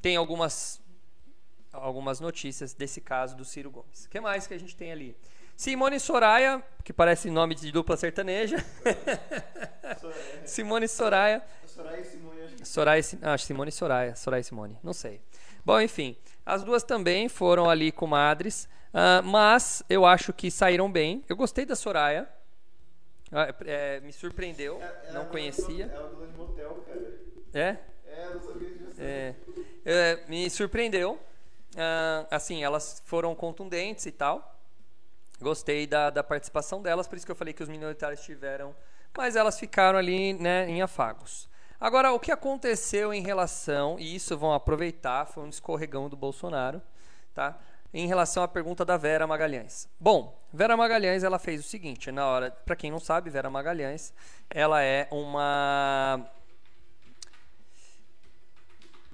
[0.00, 0.80] tem algumas
[1.74, 4.04] algumas notícias desse caso do Ciro Gomes.
[4.04, 5.16] O que mais que a gente tem ali?
[5.56, 8.56] Simone Soraya, que parece nome de dupla sertaneja.
[10.44, 11.42] Simone Soraya.
[11.66, 12.34] Soraya e Simone.
[12.64, 14.16] Soraya, ah, Simone e Soraya.
[14.16, 14.78] Soraya e Simone.
[14.82, 15.20] Não sei.
[15.64, 16.16] Bom, enfim.
[16.44, 18.68] As duas também foram ali comadres.
[18.92, 21.24] Uh, mas eu acho que saíram bem.
[21.28, 22.28] Eu gostei da Soraya.
[23.30, 24.80] Uh, é, me surpreendeu.
[24.80, 25.86] É, é não conhecia.
[25.86, 27.20] É a dona de motel, cara.
[27.52, 27.76] É?
[28.06, 29.00] É, eu não sabia disso.
[29.00, 29.34] É.
[29.84, 31.18] é me surpreendeu.
[31.74, 34.58] Uh, assim, elas foram contundentes e tal.
[35.40, 38.74] Gostei da, da participação delas, por isso que eu falei que os minoritários tiveram.
[39.16, 41.48] Mas elas ficaram ali né, em afagos.
[41.80, 46.80] Agora, o que aconteceu em relação, e isso vão aproveitar, foi um escorregão do Bolsonaro,
[47.34, 47.58] tá?
[47.92, 49.88] Em relação à pergunta da Vera Magalhães.
[50.00, 54.14] Bom, Vera Magalhães ela fez o seguinte, na hora, para quem não sabe, Vera Magalhães,
[54.48, 56.26] ela é uma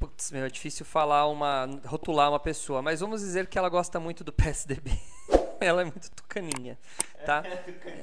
[0.00, 1.68] Putz, meu, é difícil falar uma.
[1.84, 4.98] rotular uma pessoa, mas vamos dizer que ela gosta muito do PSDB.
[5.60, 6.78] ela é muito tucaninha,
[7.26, 7.42] tá?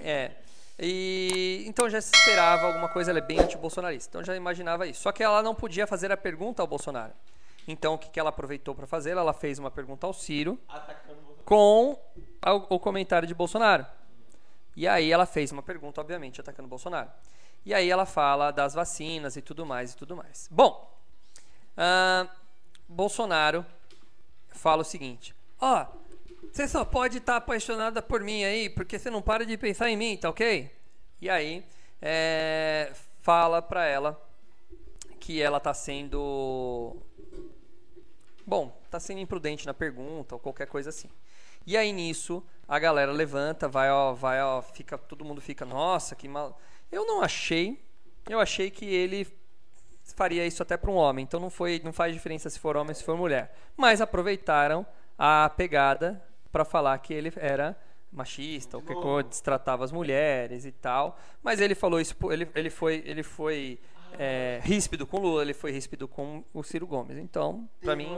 [0.03, 0.12] É.
[0.12, 0.38] é.
[0.79, 4.12] E então já se esperava alguma coisa, ela é bem anti-bolsonarista.
[4.12, 5.01] Então já imaginava isso.
[5.01, 7.13] Só que ela não podia fazer a pergunta ao Bolsonaro.
[7.67, 9.17] Então o que, que ela aproveitou para fazer?
[9.17, 10.60] Ela fez uma pergunta ao Ciro
[11.43, 11.99] com
[12.69, 13.88] o comentário de Bolsonaro.
[14.75, 17.10] E aí ela fez uma pergunta, obviamente, atacando Bolsonaro.
[17.65, 20.47] E aí ela fala das vacinas e tudo mais e tudo mais.
[20.51, 20.95] Bom,
[21.78, 22.28] Uh,
[22.88, 23.66] Bolsonaro
[24.50, 25.98] fala o seguinte: Ó, oh,
[26.52, 29.90] você só pode estar tá apaixonada por mim aí, porque você não para de pensar
[29.90, 30.72] em mim, tá ok?
[31.22, 31.63] E aí,
[32.02, 34.20] é, fala pra ela
[35.20, 36.96] que ela tá sendo.
[38.46, 41.10] Bom, tá sendo imprudente na pergunta ou qualquer coisa assim.
[41.66, 46.16] E aí nisso, a galera levanta, vai, ó, vai, ó, fica, todo mundo fica, nossa,
[46.16, 46.60] que mal.
[46.92, 47.84] Eu não achei.
[48.30, 49.26] Eu achei que ele
[50.15, 51.24] faria isso até para um homem.
[51.24, 53.54] Então não foi, não faz diferença se for homem ou se for mulher.
[53.76, 54.86] Mas aproveitaram
[55.17, 57.78] a pegada para falar que ele era
[58.12, 58.93] machista, ou que
[59.28, 61.17] destratava as mulheres e tal.
[61.43, 63.80] Mas ele falou isso, ele, ele foi, ele foi
[64.17, 67.17] é, ríspido com Lula, ele foi ríspido com o Ciro Gomes.
[67.17, 68.10] Então, para mim,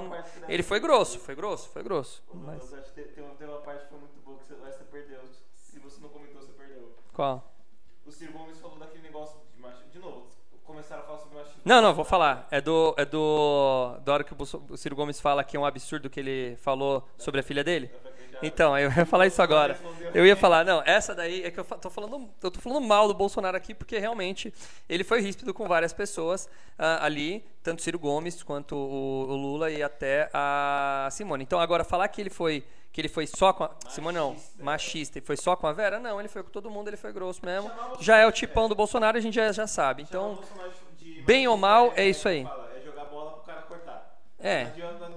[0.48, 2.24] ele foi grosso, foi grosso, foi grosso.
[2.34, 2.70] Mas...
[2.94, 5.22] Tem, tem, uma, parte que foi muito boa que você, você perdeu.
[5.54, 6.96] Se você não comentou, você perdeu.
[7.14, 7.54] Qual?
[8.06, 9.90] O Ciro Gomes falou daquele negócio de machismo.
[9.92, 10.28] De novo,
[10.64, 11.59] começaram a falar sobre machismo.
[11.70, 12.48] Não, não, vou falar.
[12.50, 12.96] É do.
[12.98, 13.96] É do.
[14.04, 17.42] Da hora que o Ciro Gomes fala que é um absurdo que ele falou sobre
[17.42, 17.92] a filha dele.
[18.42, 19.78] Então, eu ia falar isso agora.
[20.12, 23.08] Eu ia falar, não, essa daí é que eu tô falando, eu tô falando mal
[23.08, 24.52] do Bolsonaro aqui porque realmente
[24.88, 26.46] ele foi ríspido com várias pessoas
[26.80, 31.44] uh, ali, tanto Ciro Gomes quanto o, o, Lula e até a Simone.
[31.44, 33.92] Então, agora falar que ele foi que ele foi só com a machista.
[33.92, 36.00] Simone não, machista e foi só com a Vera?
[36.00, 37.70] Não, ele foi com todo mundo, ele foi grosso mesmo.
[38.00, 40.02] Já é o tipão do Bolsonaro, a gente já, já sabe.
[40.02, 40.40] Então,
[41.26, 42.48] bem ou mal, é isso aí.
[42.76, 44.20] É jogar bola pro cara cortar.
[44.40, 44.64] É.
[44.64, 45.10] Não adianta,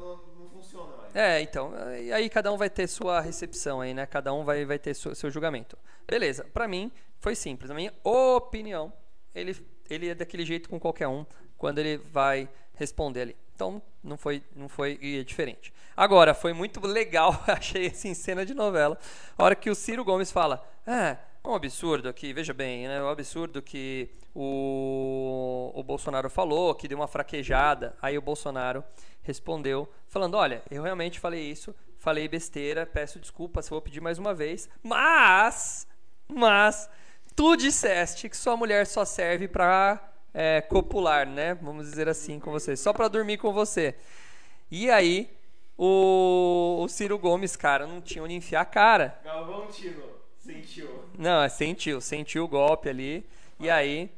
[1.15, 4.07] é, então, e aí cada um vai ter sua recepção aí, né?
[4.07, 5.77] Cada um vai, vai ter seu, seu julgamento.
[6.09, 7.69] Beleza, para mim foi simples.
[7.69, 8.91] Na minha opinião,
[9.35, 9.55] ele,
[9.91, 11.27] ele é daquele jeito com qualquer um
[11.59, 13.37] quando ele vai responder ali.
[13.55, 15.73] Então, não foi, não foi é diferente.
[15.95, 18.99] Agora, foi muito legal, achei assim, cena de novela,
[19.37, 22.99] a hora que o Ciro Gomes fala, ah, é um absurdo aqui, veja bem, né?
[22.99, 27.97] É um absurdo que o, o Bolsonaro falou, que deu uma fraquejada.
[28.01, 28.85] Aí o Bolsonaro
[29.23, 34.33] respondeu, falando: Olha, eu realmente falei isso, falei besteira, peço desculpas, vou pedir mais uma
[34.33, 35.87] vez, mas,
[36.29, 36.89] mas,
[37.35, 41.55] tu disseste que sua mulher só serve para é, copular, né?
[41.55, 43.97] Vamos dizer assim com você, só para dormir com você.
[44.71, 45.29] E aí,
[45.77, 49.21] o, o Ciro Gomes, cara, não tinha onde enfiar a cara.
[49.25, 50.22] Galvão Tino.
[50.43, 51.05] Sentiu.
[51.17, 53.25] Não, é, sentiu, sentiu o golpe ali.
[53.61, 54.11] E aí,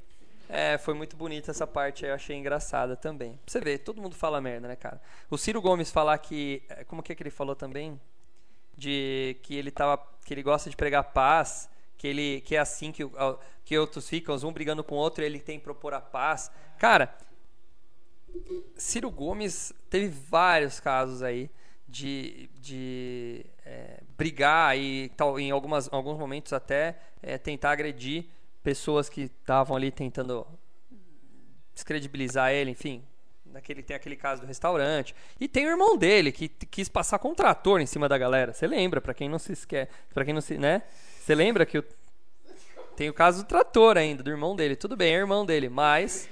[0.49, 3.33] é, foi muito bonita essa parte aí, eu achei engraçada também.
[3.45, 5.01] Pra você ver, todo mundo fala merda, né, cara?
[5.31, 6.63] O Ciro Gomes falar que.
[6.69, 8.01] É, como que é que ele falou também?
[8.75, 9.99] De que ele tava.
[10.25, 12.41] que ele gosta de pregar paz, que ele.
[12.41, 13.03] que é assim que,
[13.63, 16.51] que outros ficam, um brigando com o outro ele tem que propor a paz.
[16.79, 17.15] Cara,
[18.79, 21.51] Ciro Gomes teve vários casos aí
[21.94, 28.26] de, de é, brigar e tal, em algumas, alguns momentos até é, tentar agredir
[28.64, 30.44] pessoas que estavam ali tentando
[31.72, 33.04] descredibilizar ele, enfim.
[33.46, 35.14] Naquele, tem aquele caso do restaurante.
[35.38, 38.52] E tem o irmão dele que quis passar com um trator em cima da galera.
[38.52, 40.83] Você lembra, para quem não se esquece, para quem não se, né?
[41.20, 41.85] Você lembra que o,
[42.96, 44.74] tem o caso do trator ainda, do irmão dele.
[44.74, 46.28] Tudo bem, é irmão dele, mas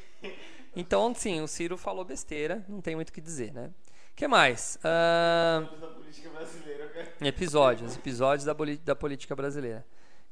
[0.75, 3.70] então, sim, o Ciro falou besteira, não tem muito o que dizer, né?
[4.14, 4.79] Que mais?
[4.79, 5.83] Uh...
[7.20, 9.85] Episódios, episódios da, da política brasileira.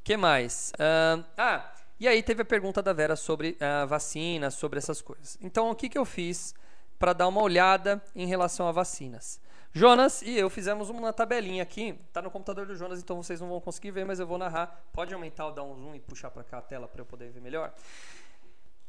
[0.02, 0.72] que mais?
[0.74, 1.24] Uh...
[1.36, 5.36] Ah, e aí teve a pergunta da Vera sobre uh, vacinas, sobre essas coisas.
[5.40, 6.54] Então, o que, que eu fiz
[6.98, 9.38] para dar uma olhada em relação a vacinas?
[9.72, 13.48] Jonas e eu fizemos uma tabelinha aqui, tá no computador do Jonas, então vocês não
[13.48, 14.82] vão conseguir ver, mas eu vou narrar.
[14.92, 17.30] Pode aumentar ou dar um zoom e puxar para cá a tela para eu poder
[17.30, 17.72] ver melhor?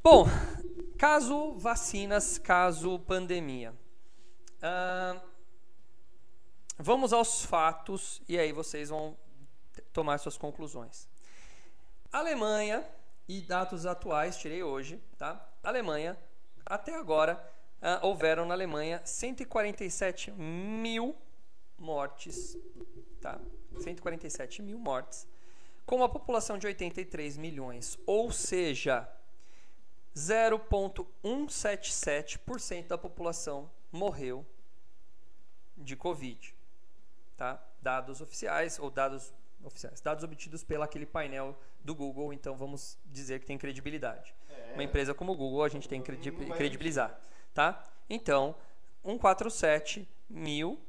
[0.02, 0.26] Bom,
[0.98, 3.74] caso vacinas, caso pandemia.
[4.62, 5.20] Uh,
[6.78, 9.18] vamos aos fatos e aí vocês vão
[9.92, 11.10] tomar suas conclusões.
[12.12, 12.88] Alemanha
[13.28, 15.44] e dados atuais, tirei hoje, tá?
[15.64, 16.16] Alemanha,
[16.64, 17.44] até agora,
[17.82, 21.16] uh, houveram na Alemanha 147 mil
[21.78, 22.56] mortes,
[23.20, 23.42] tá?
[23.80, 25.28] 147 mil mortes,
[25.88, 29.10] com uma população de 83 milhões, ou seja,
[30.16, 34.46] 0,177% da população morreu
[35.78, 36.56] de Covid.
[37.36, 37.64] Tá?
[37.82, 43.40] Dados oficiais ou dados oficiais, dados obtidos pelo aquele painel do Google, então vamos dizer
[43.40, 44.34] que tem credibilidade.
[44.50, 44.74] É.
[44.74, 46.12] Uma empresa como o Google a gente tem que
[46.56, 47.20] credibilizar,
[47.54, 47.84] tá?
[48.10, 48.56] Então,
[49.04, 50.80] 147 mil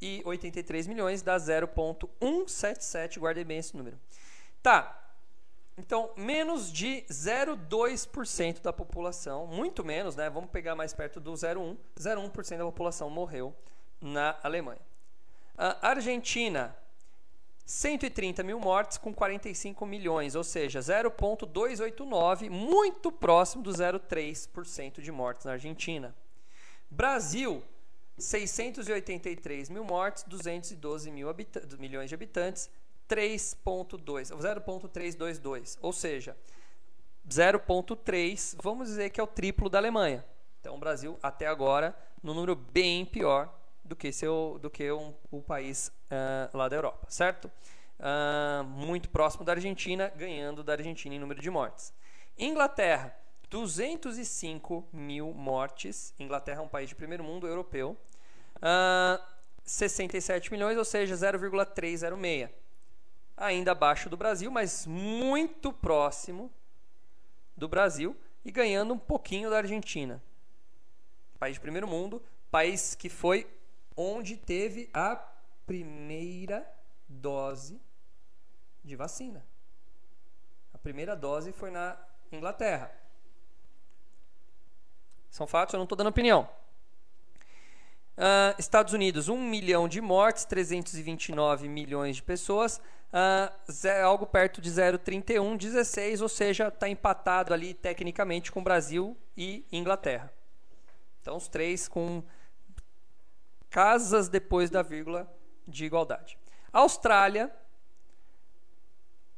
[0.00, 3.98] e 83 milhões dá 0.177, guardei bem esse número.
[4.62, 5.01] Tá,
[5.76, 10.28] então, menos de 0,2% da população, muito menos, né?
[10.28, 11.76] Vamos pegar mais perto do 0,1%.
[11.98, 13.54] 0,1% da população morreu
[14.00, 14.80] na Alemanha.
[15.56, 16.76] A Argentina,
[17.64, 25.46] 130 mil mortes com 45 milhões, ou seja, 0,289, muito próximo do 0,3% de mortes
[25.46, 26.14] na Argentina.
[26.90, 27.62] Brasil,
[28.18, 31.28] 683 mil mortes, 212 mil
[31.78, 32.68] milhões de habitantes,
[33.12, 36.34] 3.2, 0.322, ou seja,
[37.28, 40.24] 0.3, vamos dizer que é o triplo da Alemanha.
[40.58, 43.52] Então o Brasil até agora no número bem pior
[43.84, 47.50] do que seu do que um, o país uh, lá da Europa, certo?
[48.00, 51.92] Uh, muito próximo da Argentina, ganhando da Argentina em número de mortes.
[52.38, 53.14] Inglaterra,
[53.50, 56.14] 205 mil mortes.
[56.18, 57.94] Inglaterra é um país de primeiro mundo europeu.
[58.56, 59.22] Uh,
[59.64, 62.61] 67 milhões, ou seja, 0,306.
[63.36, 66.50] Ainda abaixo do Brasil, mas muito próximo
[67.56, 70.22] do Brasil e ganhando um pouquinho da Argentina.
[71.38, 73.48] País de primeiro mundo, país que foi
[73.96, 75.16] onde teve a
[75.66, 76.68] primeira
[77.08, 77.80] dose
[78.84, 79.44] de vacina.
[80.72, 81.96] A primeira dose foi na
[82.30, 82.92] Inglaterra.
[85.30, 86.48] São fatos, eu não estou dando opinião.
[88.16, 92.80] Uh, Estados Unidos, 1 milhão de mortes, 329 milhões de pessoas,
[93.12, 99.66] uh, algo perto de 0,31, 16, ou seja, está empatado ali tecnicamente com Brasil e
[99.70, 100.32] Inglaterra.
[101.20, 102.22] Então, os três com
[103.70, 105.30] casas depois da vírgula
[105.66, 106.38] de igualdade.
[106.72, 107.52] Austrália,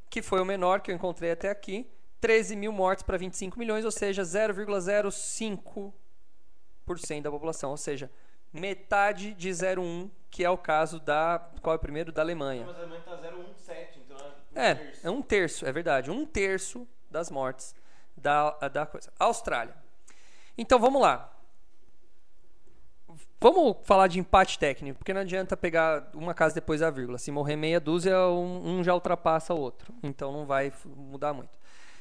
[0.08, 1.86] que foi o menor que eu encontrei até aqui,
[2.20, 8.10] 13 mil mortes para 25 milhões, ou seja, 0,05% da população, ou seja,
[8.54, 11.38] metade de 0,1, que é o caso da.
[11.60, 12.10] Qual é o primeiro?
[12.12, 12.64] Da Alemanha.
[12.66, 15.06] Mas a Alemanha está 0,17, então é um É, terço.
[15.06, 16.10] é um terço, é verdade.
[16.10, 17.74] Um terço das mortes
[18.16, 19.12] da, da coisa.
[19.18, 19.74] Austrália.
[20.56, 21.30] Então vamos lá.
[23.40, 27.18] Vamos falar de empate técnico, porque não adianta pegar uma casa depois da vírgula.
[27.18, 29.92] Se morrer meia dúzia, um, um já ultrapassa o outro.
[30.02, 31.50] Então não vai mudar muito.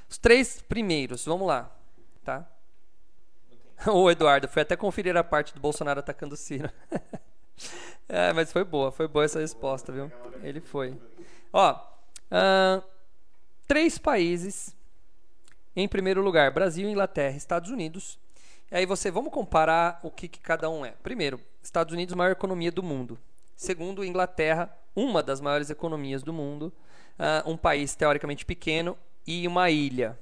[0.10, 1.70] Os três primeiros, vamos lá.
[2.24, 2.48] Tá?
[3.92, 6.70] Ô Eduardo, foi até conferir a parte do Bolsonaro atacando o Ciro.
[8.08, 10.12] é, mas foi boa, foi boa essa resposta, viu?
[10.42, 10.98] Ele foi.
[11.52, 11.80] Ó,
[12.32, 12.82] ahn,
[13.68, 14.76] três países
[15.76, 18.18] em primeiro lugar: Brasil, Inglaterra, Estados Unidos.
[18.72, 20.92] E aí você, vamos comparar o que, que cada um é.
[21.04, 23.20] Primeiro, Estados Unidos, maior economia do mundo.
[23.56, 26.74] Segundo, Inglaterra, uma das maiores economias do mundo.
[27.20, 30.18] ah, um país teoricamente pequeno e uma ilha.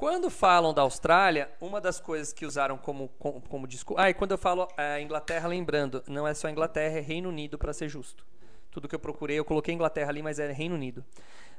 [0.00, 4.00] Quando falam da Austrália, uma das coisas que usaram como, como, como desculpa.
[4.00, 7.58] Ah, e quando eu falo eh, Inglaterra, lembrando, não é só Inglaterra, é Reino Unido,
[7.58, 8.24] para ser justo.
[8.70, 11.04] Tudo que eu procurei, eu coloquei Inglaterra ali, mas é Reino Unido.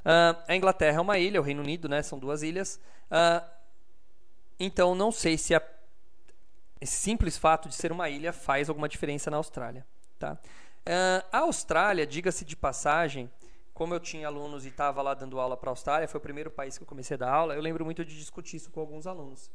[0.04, 2.02] Ah, a Inglaterra é uma ilha, o Reino Unido, né?
[2.02, 2.80] São duas ilhas.
[3.12, 3.44] Ah,
[4.60, 5.62] então, não sei se a-
[6.82, 9.86] esse simples fato de ser uma ilha faz alguma diferença na Austrália.
[10.18, 10.36] Tá?
[10.84, 13.30] Ah, a Austrália, diga-se de passagem,
[13.82, 16.52] como eu tinha alunos e estava lá dando aula para a Austrália, foi o primeiro
[16.52, 19.08] país que eu comecei a dar aula, eu lembro muito de discutir isso com alguns
[19.08, 19.50] alunos.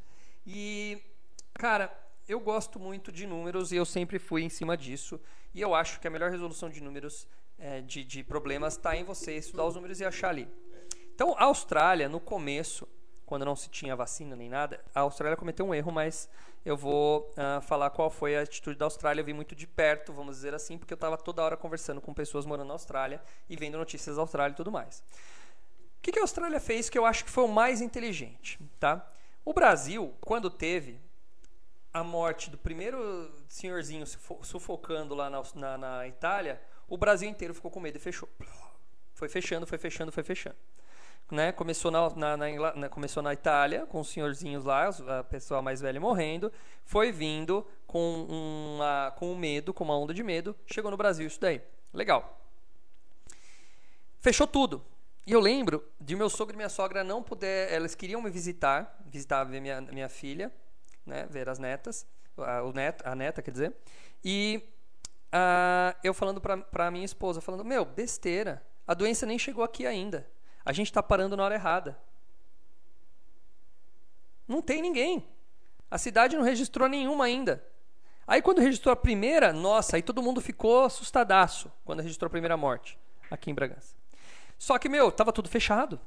[0.45, 1.01] E,
[1.55, 5.21] cara, eu gosto muito de números e eu sempre fui em cima disso.
[5.55, 9.05] E eu acho que a melhor resolução de números, eh, de, de problemas, está em
[9.05, 10.49] você estudar os números e achar ali.
[11.15, 12.89] Então, a Austrália, no começo,
[13.25, 16.29] quando não se tinha vacina nem nada, a Austrália cometeu um erro, mas
[16.67, 19.21] eu vou ah, falar qual foi a atitude da Austrália.
[19.21, 22.13] Eu vi muito de perto, vamos dizer assim, porque eu estava toda hora conversando com
[22.13, 24.99] pessoas morando na Austrália e vendo notícias da Austrália e tudo mais.
[24.99, 28.59] O que, que a Austrália fez que eu acho que foi o mais inteligente?
[28.81, 29.09] Tá?
[29.45, 31.01] O Brasil, quando teve
[31.95, 37.55] a morte do primeiro senhorzinho sufo- sufocando lá na, na, na Itália, o Brasil inteiro
[37.55, 38.29] ficou com medo e fechou.
[39.15, 40.57] Foi fechando, foi fechando, foi fechando.
[41.31, 41.51] Né?
[41.53, 42.37] Começou, na, na,
[42.77, 46.53] na começou na Itália, com os senhorzinhos lá, a pessoa mais velha morrendo.
[46.85, 48.25] Foi vindo com,
[48.77, 50.55] uma, com um medo, com uma onda de medo.
[50.67, 51.61] Chegou no Brasil isso daí.
[51.93, 52.41] Legal.
[54.21, 54.85] Fechou tudo.
[55.27, 58.97] E eu lembro de meu sogro e minha sogra não puder, elas queriam me visitar,
[59.07, 60.53] visitar ver minha, minha filha,
[61.05, 62.07] né, ver as netas,
[62.39, 63.75] a, o neto, a neta, quer dizer.
[64.25, 64.63] E
[65.33, 70.27] ah, eu falando pra minha esposa, falando, meu, besteira, a doença nem chegou aqui ainda.
[70.67, 71.97] A gente tá parando na hora errada.
[74.47, 75.27] Não tem ninguém.
[75.91, 77.65] A cidade não registrou nenhuma ainda.
[78.27, 82.57] Aí quando registrou a primeira, nossa, aí todo mundo ficou assustadaço quando registrou a primeira
[82.57, 82.99] morte
[83.31, 83.95] aqui em Bragança.
[84.59, 86.01] Só que, meu, tava tudo fechado.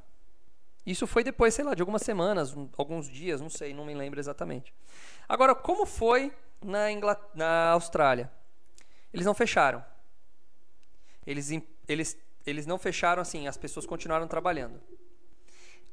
[0.86, 3.94] Isso foi depois, sei lá, de algumas semanas, um- alguns dias, não sei, não me
[3.94, 4.74] lembro exatamente.
[5.28, 8.30] Agora, como foi na, Ingla- na Austrália?
[9.14, 9.84] Eles não fecharam.
[11.26, 11.50] Eles,
[11.88, 12.18] eles,
[12.50, 14.82] eles não fecharam assim, as pessoas continuaram trabalhando.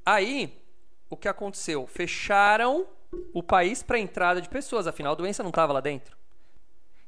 [0.05, 0.62] Aí,
[1.11, 1.87] o que aconteceu?
[1.87, 2.87] Fecharam
[3.33, 6.17] o país para entrada de pessoas, afinal a doença não estava lá dentro.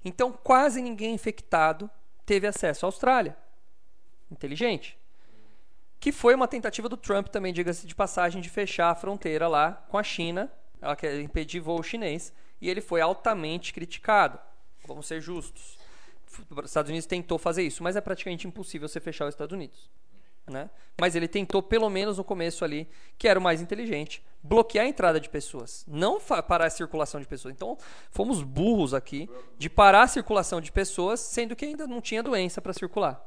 [0.05, 1.91] Então, quase ninguém infectado
[2.25, 3.37] teve acesso à Austrália.
[4.31, 4.99] Inteligente.
[6.01, 9.73] Que foi uma tentativa do Trump também, diga-se de passagem, de fechar a fronteira lá
[9.89, 10.51] com a China.
[10.81, 12.33] Ela quer impedir voo chinês.
[12.61, 14.39] E ele foi altamente criticado.
[14.87, 15.78] Vamos ser justos.
[16.51, 19.91] Os Estados Unidos tentou fazer isso, mas é praticamente impossível você fechar os Estados Unidos.
[20.47, 20.71] Né?
[20.99, 24.89] Mas ele tentou, pelo menos no começo ali, que era o mais inteligente, bloquear a
[24.89, 27.55] entrada de pessoas, não parar a circulação de pessoas.
[27.55, 27.77] Então,
[28.11, 32.63] fomos burros aqui de parar a circulação de pessoas, sendo que ainda não tinha doença
[32.63, 33.23] para circular.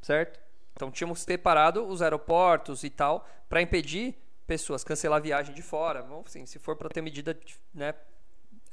[0.00, 0.40] Certo?
[0.72, 4.16] Então, tínhamos que ter parado os aeroportos e tal para impedir
[4.46, 6.02] pessoas, cancelar a viagem de fora.
[6.02, 7.38] Bom, assim, se for para ter medida
[7.74, 7.94] né,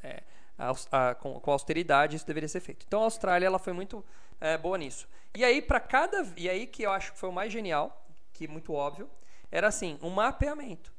[0.02, 0.24] é,
[0.60, 2.86] a, a, com, com, austeridade, isso deveria ser feito.
[2.86, 4.04] Então a Austrália ela foi muito
[4.42, 5.08] é, boa nisso.
[5.36, 8.46] E aí para cada e aí que eu acho que foi o mais genial, que
[8.46, 9.10] é muito óbvio,
[9.50, 10.94] era assim, um mapeamento.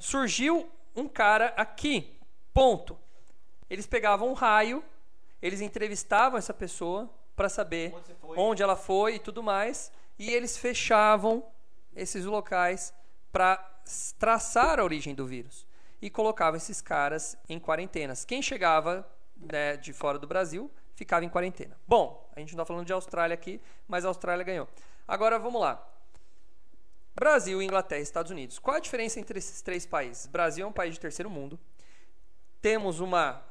[0.00, 2.18] Surgiu um cara aqui,
[2.52, 2.98] ponto.
[3.70, 4.84] Eles pegavam um raio,
[5.40, 10.56] eles entrevistavam essa pessoa para saber onde, onde ela foi e tudo mais, e eles
[10.56, 11.44] fechavam
[11.94, 12.92] esses locais
[13.32, 13.56] para
[14.18, 15.66] traçar a origem do vírus
[16.04, 18.26] e colocavam esses caras em quarentenas.
[18.26, 21.80] Quem chegava né, de fora do Brasil ficava em quarentena.
[21.88, 24.68] Bom, a gente não está falando de Austrália aqui, mas a Austrália ganhou.
[25.08, 25.82] Agora vamos lá.
[27.14, 28.58] Brasil, Inglaterra e Estados Unidos.
[28.58, 30.26] Qual a diferença entre esses três países?
[30.26, 31.58] Brasil é um país de terceiro mundo.
[32.60, 33.42] Temos uma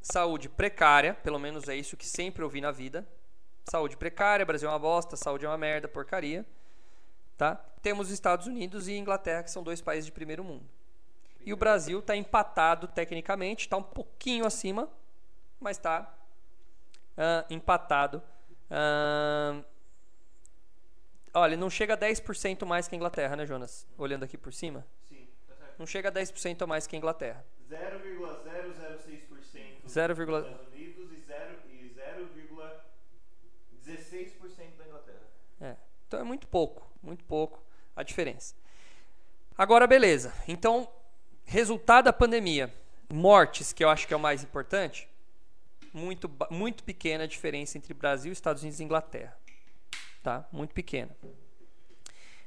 [0.00, 3.06] saúde precária, pelo menos é isso que sempre ouvi na vida.
[3.70, 6.46] Saúde precária, Brasil é uma bosta, saúde é uma merda, porcaria.
[7.36, 7.56] Tá?
[7.82, 10.77] Temos Estados Unidos e Inglaterra, que são dois países de primeiro mundo.
[11.44, 14.88] E o Brasil está empatado tecnicamente, está um pouquinho acima,
[15.60, 16.14] mas está
[17.16, 18.22] uh, empatado.
[18.70, 19.64] Uh,
[21.32, 23.86] olha, não chega a 10% mais que a Inglaterra, né, Jonas?
[23.96, 24.84] Olhando aqui por cima.
[25.08, 25.78] Sim, tá certo.
[25.78, 27.44] Não chega a 10% a mais que a Inglaterra.
[27.70, 31.18] 0,006% 0, dos Estados Unidos e
[33.86, 35.26] 0,16% da Inglaterra.
[35.60, 35.76] É.
[36.06, 37.62] Então é muito pouco, muito pouco
[37.96, 38.54] a diferença.
[39.56, 40.32] Agora, beleza.
[40.46, 40.88] Então,
[41.48, 42.70] resultado da pandemia,
[43.10, 45.08] mortes, que eu acho que é o mais importante,
[45.94, 49.34] muito, muito pequena a diferença entre Brasil, Estados Unidos e Inglaterra.
[50.22, 50.46] Tá?
[50.52, 51.10] Muito pequena.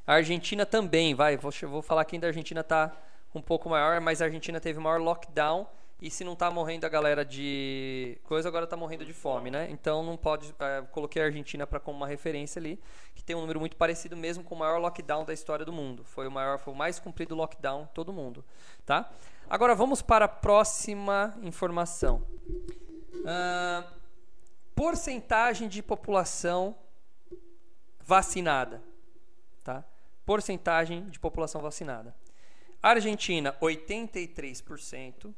[0.06, 2.96] A Argentina também, vai, vou, vou falar que ainda a Argentina está
[3.34, 5.68] um pouco maior, mas a Argentina teve maior lockdown
[6.02, 9.70] e se não está morrendo a galera de coisa, agora está morrendo de fome, né?
[9.70, 10.54] Então não pode.
[10.60, 12.80] É, coloquei a Argentina para como uma referência ali,
[13.14, 16.04] que tem um número muito parecido mesmo com o maior lockdown da história do mundo.
[16.04, 18.44] Foi o maior, foi o mais comprido lockdown todo mundo,
[18.84, 19.12] tá?
[19.48, 22.26] Agora vamos para a próxima informação.
[23.18, 23.88] Uh,
[24.74, 26.76] porcentagem de população
[28.04, 28.82] vacinada,
[29.64, 29.84] tá?
[30.26, 32.16] Porcentagem de população vacinada.
[32.82, 35.32] Argentina, 83%.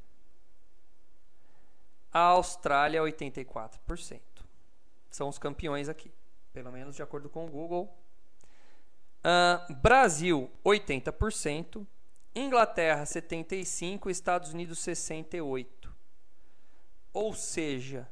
[2.13, 4.21] A Austrália, 84%.
[5.09, 6.11] São os campeões aqui,
[6.53, 7.91] pelo menos de acordo com o Google.
[9.19, 11.85] Uh, Brasil, 80%.
[12.35, 14.09] Inglaterra, 75%.
[14.09, 15.67] Estados Unidos, 68%.
[17.11, 18.09] Ou seja,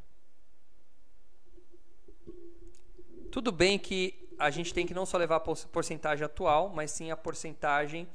[3.31, 7.09] tudo bem que a gente tem que não só levar a porcentagem atual, mas sim
[7.11, 8.07] a porcentagem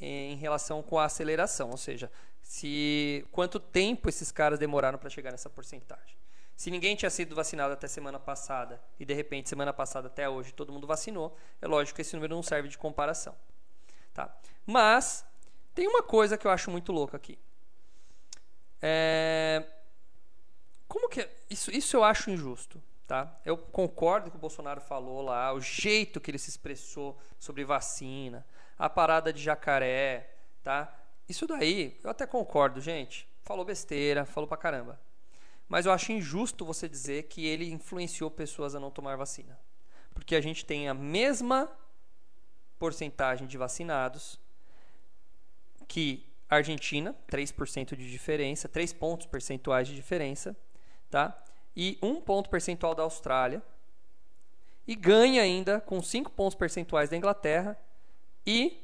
[0.00, 2.10] em relação com a aceleração, ou seja,
[2.48, 6.16] se quanto tempo esses caras demoraram para chegar nessa porcentagem.
[6.56, 10.54] Se ninguém tinha sido vacinado até semana passada e de repente semana passada até hoje
[10.54, 13.36] todo mundo vacinou, é lógico que esse número não serve de comparação,
[14.14, 14.34] tá?
[14.64, 15.26] Mas
[15.74, 17.38] tem uma coisa que eu acho muito louca aqui.
[18.80, 19.62] É...
[20.88, 21.30] Como que é?
[21.50, 21.70] isso?
[21.70, 23.38] Isso eu acho injusto, tá?
[23.44, 28.44] Eu concordo que o Bolsonaro falou lá, o jeito que ele se expressou sobre vacina,
[28.78, 30.98] a parada de jacaré, tá?
[31.28, 33.28] Isso daí, eu até concordo, gente.
[33.42, 35.00] Falou besteira, falou pra caramba.
[35.68, 39.58] Mas eu acho injusto você dizer que ele influenciou pessoas a não tomar vacina.
[40.14, 41.70] Porque a gente tem a mesma
[42.78, 44.40] porcentagem de vacinados
[45.86, 50.56] que a Argentina, 3% de diferença, 3 pontos percentuais de diferença,
[51.10, 51.42] tá?
[51.76, 53.62] E 1 ponto percentual da Austrália.
[54.86, 57.78] E ganha ainda com 5 pontos percentuais da Inglaterra
[58.46, 58.82] e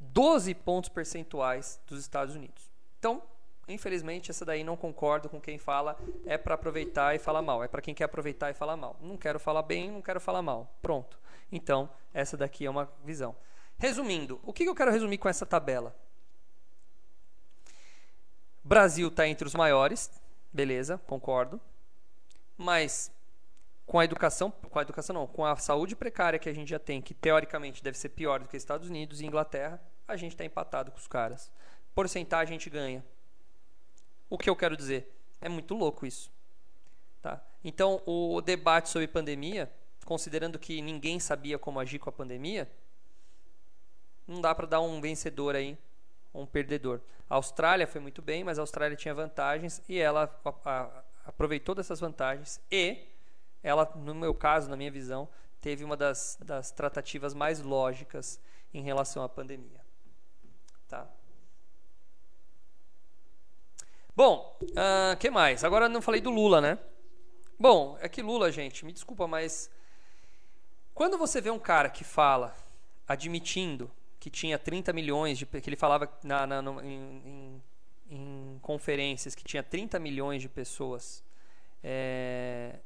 [0.00, 2.72] 12 pontos percentuais dos Estados Unidos.
[2.98, 3.22] Então,
[3.68, 7.62] infelizmente, essa daí não concordo com quem fala é para aproveitar e falar mal.
[7.62, 8.96] É para quem quer aproveitar e falar mal.
[9.00, 10.74] Não quero falar bem, não quero falar mal.
[10.80, 11.18] Pronto.
[11.52, 13.36] Então, essa daqui é uma visão.
[13.78, 15.94] Resumindo, o que eu quero resumir com essa tabela?
[18.62, 20.10] Brasil está entre os maiores,
[20.52, 21.60] beleza, concordo.
[22.56, 23.10] Mas
[23.90, 26.78] com a educação, com a educação não, com a saúde precária que a gente já
[26.78, 30.44] tem, que teoricamente deve ser pior do que Estados Unidos e Inglaterra, a gente está
[30.44, 31.50] empatado com os caras.
[31.92, 33.04] Porcentagem a gente ganha.
[34.28, 35.12] O que eu quero dizer?
[35.40, 36.30] É muito louco isso.
[37.20, 37.44] Tá?
[37.64, 39.68] Então, o debate sobre pandemia,
[40.04, 42.70] considerando que ninguém sabia como agir com a pandemia,
[44.24, 45.76] não dá para dar um vencedor aí,
[46.32, 47.00] um perdedor.
[47.28, 51.74] A Austrália foi muito bem, mas a Austrália tinha vantagens e ela a, a, aproveitou
[51.74, 53.10] dessas vantagens e
[53.62, 55.28] ela, no meu caso, na minha visão,
[55.60, 58.40] teve uma das, das tratativas mais lógicas
[58.72, 59.80] em relação à pandemia.
[60.88, 61.06] Tá?
[64.14, 65.64] Bom, o uh, ah, que mais?
[65.64, 66.78] Agora não falei do Lula, né?
[67.58, 69.70] Bom, é que Lula, gente, me desculpa, mas
[70.94, 72.56] quando você vê um cara que fala
[73.06, 77.62] admitindo que tinha 30 milhões de que ele falava na, na no, em, em,
[78.10, 81.24] em, conferências que tinha 30 milhões de pessoas
[81.82, 82.78] é,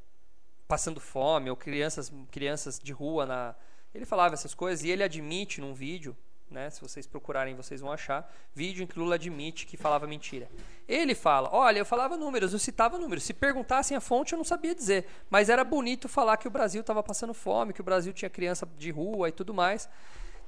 [0.67, 3.55] passando fome ou crianças crianças de rua na
[3.93, 6.15] ele falava essas coisas e ele admite num vídeo
[6.49, 6.69] né?
[6.69, 10.49] Se vocês procurarem, vocês vão achar vídeo em que Lula admite que falava mentira.
[10.87, 13.23] Ele fala: Olha, eu falava números, eu citava números.
[13.23, 15.05] Se perguntassem a fonte, eu não sabia dizer.
[15.29, 18.67] Mas era bonito falar que o Brasil estava passando fome, que o Brasil tinha criança
[18.77, 19.89] de rua e tudo mais.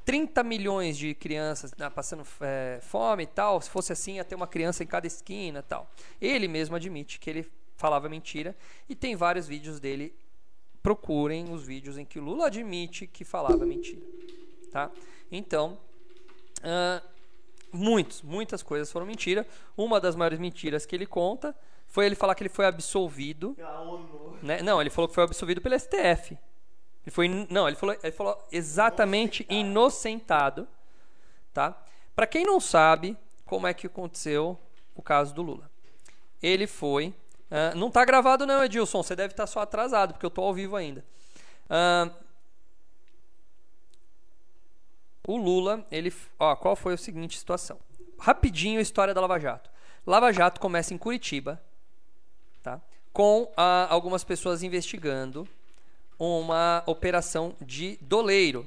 [0.05, 3.59] 30 milhões de crianças né, passando é, fome e tal.
[3.59, 5.89] Se fosse assim, ia ter uma criança em cada esquina tal.
[6.22, 8.55] Ele mesmo admite que ele falava mentira.
[8.89, 10.13] E tem vários vídeos dele.
[10.84, 14.05] Procurem os vídeos em que Lula admite que falava mentira.
[14.71, 14.91] Tá?
[15.32, 15.80] Então,
[16.57, 17.05] Uh,
[17.71, 19.45] muitos, muitas coisas foram mentira.
[19.75, 21.55] Uma das maiores mentiras que ele conta
[21.86, 23.55] foi ele falar que ele foi absolvido.
[24.41, 24.61] Né?
[24.61, 26.38] Não, ele falou que foi absolvido pelo STF.
[27.05, 30.67] Ele foi, não, ele falou, ele falou exatamente inocentado, inocentado
[31.53, 31.84] tá?
[32.13, 33.15] Para quem não sabe
[33.45, 34.59] como é que aconteceu
[34.93, 35.71] o caso do Lula,
[36.41, 37.13] ele foi,
[37.52, 40.45] uh, não está gravado não, Edilson, você deve estar tá só atrasado porque eu estou
[40.45, 41.04] ao vivo ainda.
[41.66, 42.12] Uh,
[45.28, 47.78] o Lula, ele, ó, qual foi a seguinte situação?
[48.18, 49.70] Rapidinho a história da Lava Jato.
[50.06, 51.62] Lava Jato começa em Curitiba,
[52.64, 52.80] tá?
[53.12, 55.45] Com ah, algumas pessoas investigando
[56.18, 58.66] uma operação de doleiro.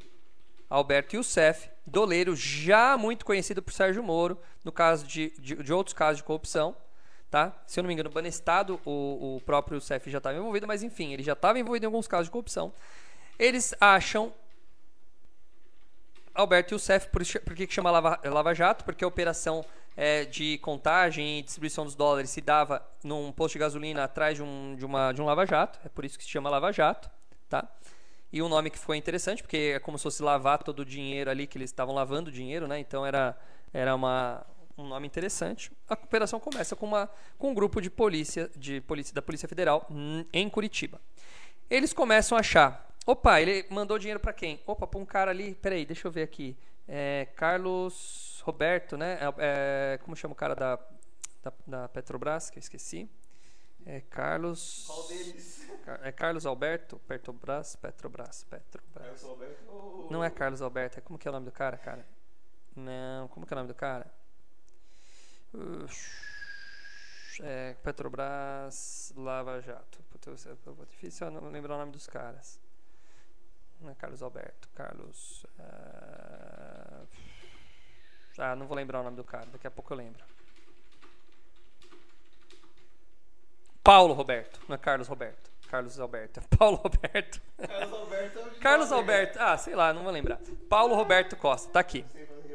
[0.68, 5.94] Alberto Youssef, doleiro já muito conhecido por Sérgio Moro, no caso de, de, de outros
[5.94, 6.76] casos de corrupção,
[7.30, 7.52] tá?
[7.66, 11.12] Se eu não me engano, Banestado, o, o próprio Youssef já estava envolvido, mas enfim,
[11.12, 12.72] ele já estava envolvido em alguns casos de corrupção.
[13.38, 14.32] Eles acham
[16.34, 18.84] Alberto Youssef, por, por que, que chama Lava, Lava Jato?
[18.84, 19.64] Porque a operação
[19.96, 24.42] é, de contagem e distribuição dos dólares se dava num posto de gasolina atrás de
[24.42, 27.10] um, de, uma, de um Lava Jato, é por isso que se chama Lava Jato,
[27.48, 27.68] tá?
[28.32, 31.30] E um nome que foi interessante, porque é como se fosse lavar todo o dinheiro
[31.30, 32.78] ali, que eles estavam lavando dinheiro, né?
[32.78, 33.36] Então era,
[33.72, 34.46] era uma,
[34.80, 35.70] um nome interessante.
[35.88, 39.86] A operação começa com, uma, com um grupo de polícia, de polícia da Polícia Federal
[40.32, 41.00] em Curitiba.
[41.68, 44.60] Eles começam a achar Opa, ele mandou dinheiro para quem?
[44.66, 45.54] Opa, para um cara ali.
[45.54, 46.56] Peraí, deixa eu ver aqui.
[46.86, 49.18] É, Carlos Roberto, né?
[49.20, 50.78] É, é, como chama o cara da,
[51.42, 53.10] da, da, Petrobras, que eu esqueci?
[53.86, 54.84] É Carlos.
[54.86, 55.68] Qual deles?
[56.02, 57.00] É Carlos Alberto?
[57.08, 57.74] Petrobras?
[57.74, 59.02] Petrobras, Petrobras.
[59.02, 60.08] Carlos Alberto ou...
[60.10, 62.06] Não é Carlos Alberto, é como que é o nome do cara, cara?
[62.76, 64.06] Não, como que é o nome do cara?
[67.42, 70.02] É, Petrobras Lava Jato.
[70.10, 72.60] Puta, é difícil não lembrar o nome dos caras.
[73.80, 74.68] Não é Carlos Alberto.
[74.74, 75.44] Carlos.
[75.58, 77.06] Uh...
[78.38, 79.46] Ah, não vou lembrar o nome do cara.
[79.46, 80.24] Daqui a pouco eu lembro.
[83.82, 84.60] Paulo Roberto.
[84.68, 85.50] Não é Carlos Roberto.
[85.68, 86.40] Carlos Alberto.
[86.58, 87.40] Paulo Roberto.
[87.58, 88.38] Carlos Alberto.
[88.38, 89.38] É Carlos Alberto.
[89.40, 90.38] Ah, sei lá, não vou lembrar.
[90.68, 91.70] Paulo Roberto Costa.
[91.72, 92.04] Tá aqui.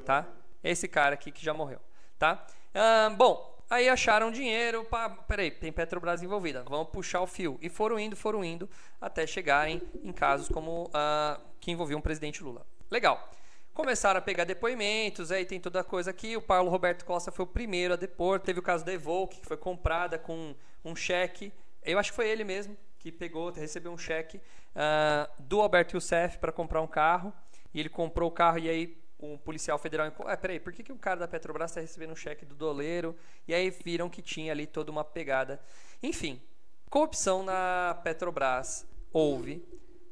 [0.05, 0.27] Tá?
[0.63, 1.79] Esse cara aqui que já morreu.
[2.19, 2.45] Tá?
[2.75, 7.57] Ah, bom, Aí acharam dinheiro, pá, peraí, tem Petrobras envolvida, vamos puxar o fio.
[7.61, 8.69] E foram indo, foram indo,
[9.01, 12.65] até chegarem em casos como uh, que envolviam o presidente Lula.
[12.91, 13.27] Legal.
[13.73, 16.37] Começaram a pegar depoimentos, aí tem toda a coisa aqui.
[16.37, 18.39] O Paulo Roberto Costa foi o primeiro a depor.
[18.39, 21.51] Teve o caso da Evoque, que foi comprada com um cheque.
[21.83, 26.37] Eu acho que foi ele mesmo que pegou, recebeu um cheque uh, do Alberto Youssef
[26.37, 27.33] para comprar um carro.
[27.73, 30.11] E ele comprou o carro e aí um policial federal.
[30.25, 33.15] Ah, peraí, por que, que o cara da Petrobras está recebendo um cheque do doleiro?
[33.47, 35.59] E aí viram que tinha ali toda uma pegada.
[36.01, 36.41] Enfim,
[36.89, 39.63] corrupção na Petrobras houve.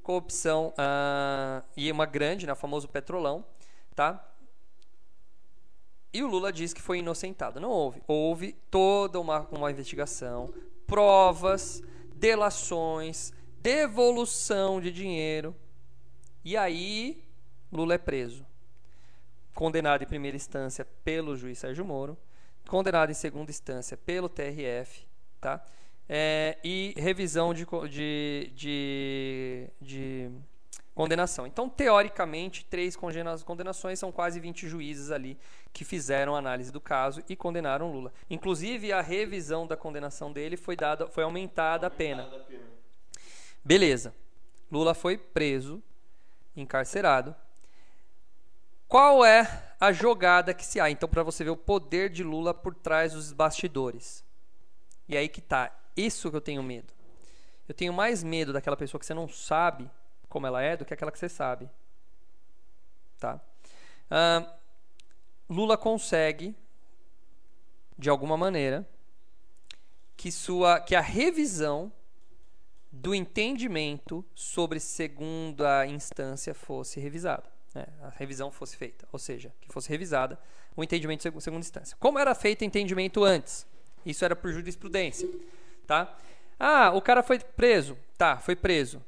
[0.01, 3.45] Corrupção uh, e uma grande, né, famoso petrolão,
[3.95, 4.30] tá?
[6.12, 7.60] E o Lula diz que foi inocentado.
[7.60, 8.04] Não houve.
[8.06, 10.54] Houve toda uma, uma investigação,
[10.86, 11.82] provas,
[12.14, 15.56] delações, devolução de dinheiro.
[16.43, 17.24] E aí,
[17.72, 18.45] Lula é preso
[19.54, 22.18] condenado em primeira instância pelo juiz Sérgio Moro,
[22.68, 25.06] condenado em segunda instância pelo TRF,
[25.39, 25.64] tá?
[26.08, 30.32] É, e revisão de, de, de, de,
[30.93, 31.47] condenação.
[31.47, 35.38] Então, teoricamente, três condenações são quase 20 juízes ali
[35.72, 38.12] que fizeram análise do caso e condenaram Lula.
[38.30, 42.24] Inclusive, a revisão da condenação dele foi, dada, foi aumentada, aumentada a pena.
[42.24, 42.64] A pena.
[43.64, 44.14] Beleza.
[44.72, 45.82] Lula foi preso,
[46.56, 47.36] encarcerado,
[48.93, 50.87] qual é a jogada que se há?
[50.87, 54.23] Então, para você ver o poder de Lula por trás dos bastidores.
[55.09, 55.75] E aí que tá.
[55.97, 56.93] Isso que eu tenho medo.
[57.67, 59.89] Eu tenho mais medo daquela pessoa que você não sabe
[60.29, 61.67] como ela é do que aquela que você sabe.
[63.17, 63.41] Tá?
[64.11, 64.47] Uh,
[65.49, 66.55] Lula consegue,
[67.97, 68.87] de alguma maneira,
[70.15, 71.91] que, sua, que a revisão
[72.91, 77.53] do entendimento sobre segunda instância fosse revisada.
[77.74, 80.39] Né, a revisão fosse feita, ou seja, que fosse revisada
[80.76, 81.97] o entendimento de segunda instância.
[81.99, 83.65] Como era feito o entendimento antes?
[84.05, 85.30] Isso era por jurisprudência,
[85.88, 86.15] tá?
[86.59, 89.03] Ah, o cara foi preso, tá, foi preso,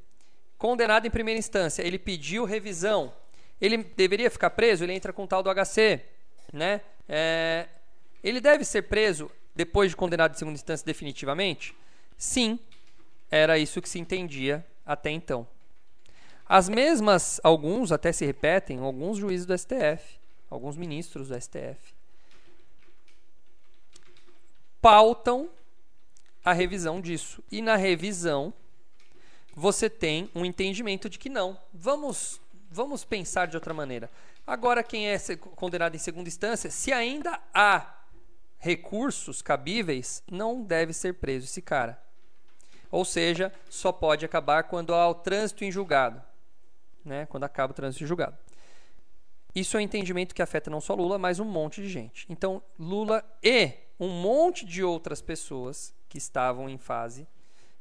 [0.57, 3.13] condenado em primeira instância, ele pediu revisão,
[3.59, 6.01] ele deveria ficar preso, ele entra com o tal do HC,
[6.51, 6.81] né?
[7.07, 7.67] É,
[8.23, 11.75] ele deve ser preso depois de condenado em segunda instância definitivamente?
[12.17, 12.59] Sim,
[13.29, 15.47] era isso que se entendia até então.
[16.47, 20.19] As mesmas, alguns até se repetem, alguns juízes do STF,
[20.49, 21.95] alguns ministros do STF,
[24.79, 25.49] pautam
[26.43, 27.43] a revisão disso.
[27.51, 28.53] E na revisão,
[29.55, 31.57] você tem um entendimento de que não.
[31.73, 32.39] Vamos,
[32.69, 34.11] vamos pensar de outra maneira.
[34.45, 35.17] Agora, quem é
[35.55, 38.03] condenado em segunda instância, se ainda há
[38.59, 41.99] recursos cabíveis, não deve ser preso esse cara.
[42.91, 46.21] Ou seja, só pode acabar quando há o trânsito em julgado
[47.05, 48.37] né, quando acaba o trânsito de julgado.
[49.53, 52.25] Isso é um entendimento que afeta não só Lula, mas um monte de gente.
[52.29, 57.25] Então, Lula e um monte de outras pessoas que estavam em fase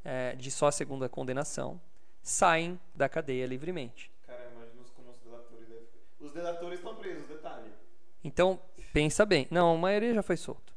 [0.04, 1.80] é, de só segunda condenação
[2.22, 4.10] saem da cadeia livremente.
[4.24, 5.88] Cara, imagina como os delatores devem...
[6.20, 7.72] Os delatores estão presos, detalhe.
[8.22, 8.60] Então,
[8.92, 9.48] pensa bem.
[9.50, 10.72] Não, a maioria já foi solto.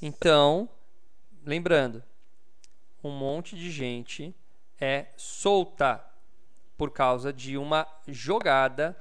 [0.00, 0.68] Então,
[1.44, 2.02] lembrando,
[3.02, 4.34] um monte de gente
[4.80, 6.04] é solta
[6.80, 8.96] por causa de uma jogada,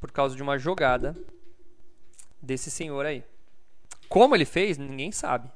[0.00, 1.14] por causa de uma jogada
[2.40, 3.22] desse senhor aí.
[4.08, 5.50] Como ele fez, ninguém sabe.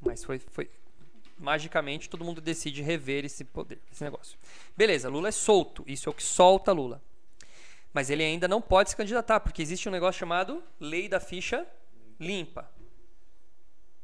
[0.00, 0.68] Mas foi, foi
[1.38, 4.36] magicamente todo mundo decide rever esse poder, esse negócio.
[4.76, 7.00] Beleza, Lula é solto, isso é o que solta Lula.
[7.92, 11.64] Mas ele ainda não pode se candidatar, porque existe um negócio chamado lei da ficha
[12.18, 12.68] limpa.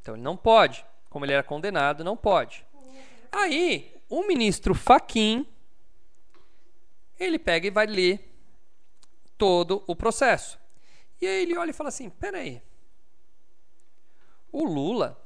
[0.00, 0.86] Então ele não pode.
[1.08, 2.64] Como ele era condenado, não pode.
[3.32, 5.46] Aí, o ministro Faquim,
[7.18, 8.28] ele pega e vai ler
[9.38, 10.58] todo o processo.
[11.20, 12.60] E aí ele olha e fala assim: peraí,
[14.50, 15.22] o Lula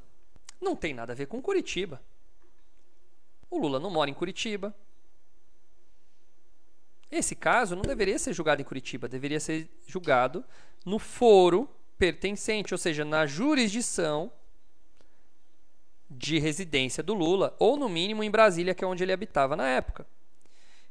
[0.61, 2.03] não tem nada a ver com Curitiba.
[3.51, 4.74] O Lula não mora em Curitiba.
[7.11, 10.45] Esse caso não deveria ser julgado em Curitiba, deveria ser julgado
[10.85, 14.32] no foro pertencente, ou seja, na jurisdição
[16.11, 19.68] de residência do Lula, ou no mínimo em Brasília, que é onde ele habitava na
[19.68, 20.07] época.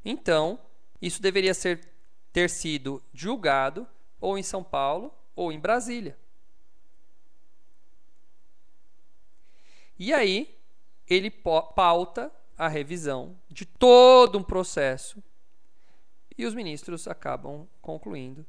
[0.04, 0.60] Então,
[1.02, 1.88] isso deveria ser,
[2.32, 3.88] ter sido julgado
[4.20, 6.18] ou em São Paulo ou em Brasília.
[9.98, 10.58] E aí,
[11.08, 15.24] ele pauta a revisão de todo um processo
[16.38, 18.46] e os ministros acabam concluindo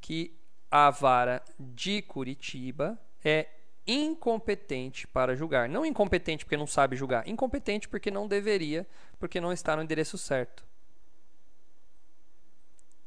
[0.00, 0.36] que
[0.70, 3.48] a vara de Curitiba é
[3.88, 5.68] incompetente para julgar.
[5.68, 8.86] Não incompetente porque não sabe julgar, incompetente porque não deveria,
[9.18, 10.62] porque não está no endereço certo.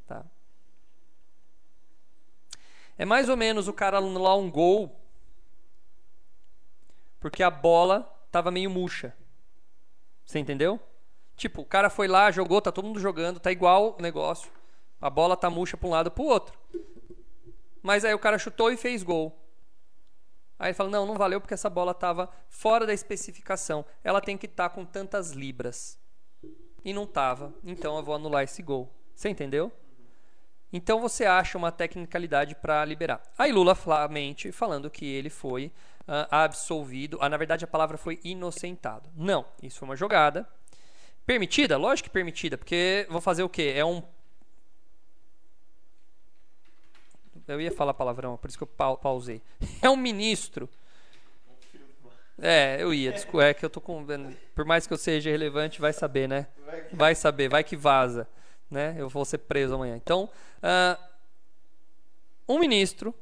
[0.08, 0.26] Tá?
[2.98, 5.00] É mais ou menos o cara anular um gol
[7.20, 9.16] porque a bola estava meio murcha.
[10.26, 10.80] Você entendeu?
[11.38, 14.52] Tipo, o cara foi lá, jogou, tá todo mundo jogando, tá igual o negócio.
[15.00, 16.58] A bola tá murcha para um lado para o outro.
[17.82, 19.41] Mas aí o cara chutou e fez gol.
[20.62, 23.84] Aí ele fala: não, não valeu porque essa bola estava fora da especificação.
[24.04, 26.00] Ela tem que estar tá com tantas libras.
[26.86, 27.52] E não estava.
[27.64, 28.88] Então eu vou anular esse gol.
[29.16, 29.72] Você entendeu?
[30.72, 33.22] Então você acha uma tecnicalidade para liberar.
[33.38, 33.76] Aí Lula
[34.10, 37.18] mente falando que ele foi uh, absolvido.
[37.20, 39.10] Ah, na verdade a palavra foi inocentado.
[39.16, 40.48] Não, isso foi uma jogada.
[41.26, 41.76] Permitida?
[41.76, 43.74] Lógico que permitida, porque vou fazer o quê?
[43.76, 44.02] É um
[47.52, 49.42] Eu ia falar palavrão, por isso que eu pausei.
[49.82, 50.70] É um ministro.
[52.42, 53.14] É, eu ia.
[53.42, 54.06] É que eu tô com.
[54.56, 56.48] Por mais que eu seja relevante, vai saber, né?
[56.92, 58.28] Vai saber, vai que vaza.
[58.70, 58.96] Né?
[58.98, 59.96] Eu vou ser preso amanhã.
[59.96, 60.30] Então,
[60.64, 60.98] uh,
[62.48, 63.14] um ministro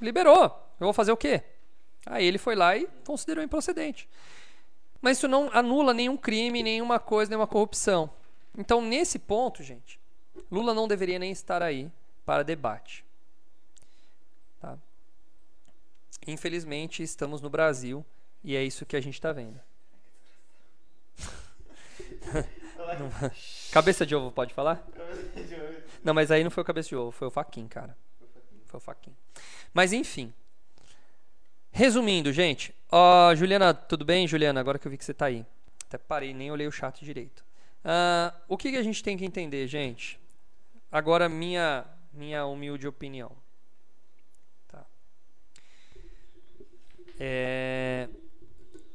[0.00, 0.44] liberou.
[0.80, 1.42] Eu vou fazer o quê?
[2.04, 4.08] Aí ele foi lá e considerou improcedente.
[5.00, 8.10] Mas isso não anula nenhum crime, nenhuma coisa, nenhuma corrupção.
[8.56, 10.00] Então, nesse ponto, gente,
[10.50, 11.90] Lula não deveria nem estar aí
[12.26, 13.04] para debate.
[14.60, 14.76] Tá?
[16.26, 18.04] Infelizmente, estamos no Brasil
[18.42, 19.60] e é isso que a gente está vendo.
[23.70, 24.84] cabeça de ovo, pode falar?
[26.02, 27.96] Não, mas aí não foi o cabeça de ovo, foi o faquin, cara.
[28.66, 29.14] Foi o faquin.
[29.72, 30.34] Mas enfim.
[31.70, 32.74] Resumindo, gente.
[32.90, 34.60] Ó, Juliana, tudo bem, Juliana?
[34.60, 35.46] Agora que eu vi que você está aí.
[35.86, 37.44] Até parei, nem olhei o chat direito.
[37.84, 40.18] Uh, o que, que a gente tem que entender, gente?
[40.90, 41.84] Agora, minha
[42.16, 43.36] minha humilde opinião.
[44.66, 44.86] Tá.
[47.18, 48.08] É,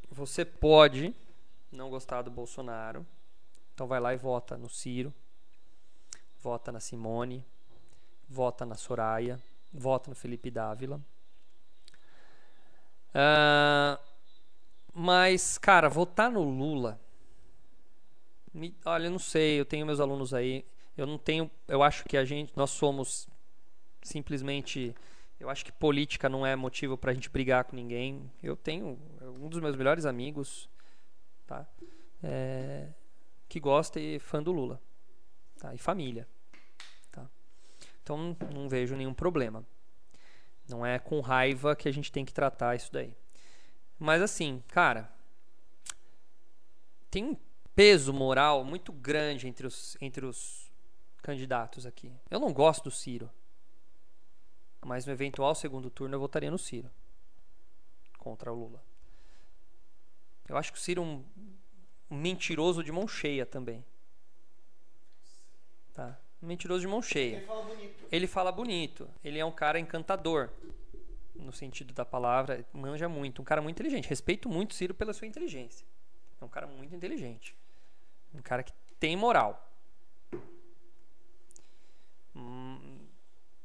[0.09, 1.15] você pode
[1.72, 3.05] não gostar do Bolsonaro,
[3.74, 5.13] Então vai lá e vota no Ciro,
[6.41, 7.45] vota na Simone,
[8.28, 9.39] vota na Soraya,
[9.72, 10.99] vota no Felipe Dávila.
[13.13, 13.97] Uh,
[14.93, 16.99] mas, cara, votar no Lula.
[18.53, 20.65] Me, olha, eu não sei, eu tenho meus alunos aí.
[20.97, 21.49] Eu não tenho.
[21.67, 22.51] Eu acho que a gente.
[22.55, 23.27] Nós somos
[24.01, 24.95] simplesmente.
[25.39, 28.31] Eu acho que política não é motivo pra gente brigar com ninguém.
[28.43, 30.69] Eu tenho um dos meus melhores amigos,
[31.47, 31.67] tá?
[32.21, 32.89] É,
[33.49, 34.79] que gosta e fã do Lula,
[35.57, 35.73] tá?
[35.73, 36.27] E família,
[37.11, 37.27] tá?
[38.03, 39.65] Então não vejo nenhum problema.
[40.69, 43.15] Não é com raiva que a gente tem que tratar isso daí.
[43.97, 45.11] Mas assim, cara,
[47.09, 47.37] tem um
[47.75, 50.70] peso moral muito grande entre os, entre os
[51.22, 52.11] candidatos aqui.
[52.30, 53.30] Eu não gosto do Ciro.
[54.84, 56.89] Mas no eventual segundo turno eu votaria no Ciro.
[58.17, 58.84] Contra o Lula.
[60.49, 61.24] Eu acho que o Ciro é um,
[62.09, 63.86] um mentiroso de mão cheia também.
[65.93, 66.17] Tá?
[66.41, 67.38] Um mentiroso de mão cheia.
[67.38, 68.07] Ele fala bonito.
[68.11, 69.09] Ele fala bonito.
[69.24, 70.49] Ele é um cara encantador.
[71.36, 73.41] No sentido da palavra, manja muito.
[73.41, 74.09] Um cara muito inteligente.
[74.09, 75.86] Respeito muito o Ciro pela sua inteligência.
[76.39, 77.55] É um cara muito inteligente.
[78.34, 79.70] Um cara que tem moral.
[82.36, 83.07] Hum,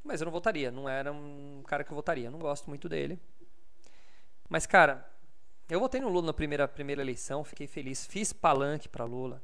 [0.03, 0.71] mas eu não votaria.
[0.71, 2.31] Não era um cara que eu votaria.
[2.31, 3.21] Não gosto muito dele.
[4.49, 5.09] Mas, cara,
[5.69, 7.43] eu votei no Lula na primeira, primeira eleição.
[7.43, 8.07] Fiquei feliz.
[8.07, 9.43] Fiz palanque para Lula.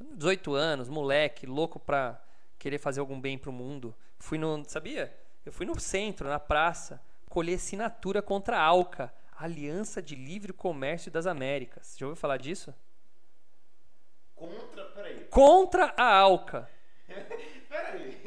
[0.00, 2.22] 18 anos, moleque, louco pra
[2.58, 3.94] querer fazer algum bem pro mundo.
[4.18, 4.64] Fui no.
[4.68, 5.14] Sabia?
[5.44, 11.10] Eu fui no centro, na praça, colher assinatura contra a ALCA, Aliança de Livre Comércio
[11.10, 11.96] das Américas.
[11.98, 12.74] Já ouviu falar disso?
[14.34, 14.84] Contra.
[14.86, 15.24] Peraí.
[15.30, 16.70] Contra a ALCA.
[17.68, 18.17] peraí.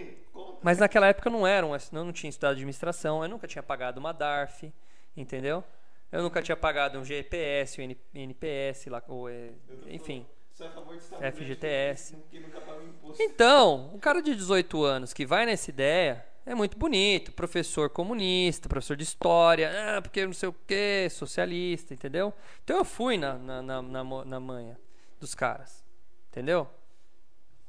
[0.62, 4.00] Mas naquela época não era um, eu não tinha estudado administração, eu nunca tinha pagado
[4.00, 4.72] uma DARF,
[5.18, 5.64] entendeu?
[6.12, 9.50] Eu nunca tinha pagado um GPS, um NPS, lá, ou, é,
[9.88, 10.26] enfim.
[10.52, 12.16] Sou a favor de Estados FGTS.
[12.34, 13.24] Imposto.
[13.24, 17.32] Então, um cara de 18 anos que vai nessa ideia é muito bonito.
[17.32, 22.34] Professor comunista, professor de história, ah, porque não sei o que, socialista, entendeu?
[22.64, 24.78] Então eu fui na, na, na, na, na manha
[25.20, 25.84] dos caras,
[26.30, 26.68] entendeu?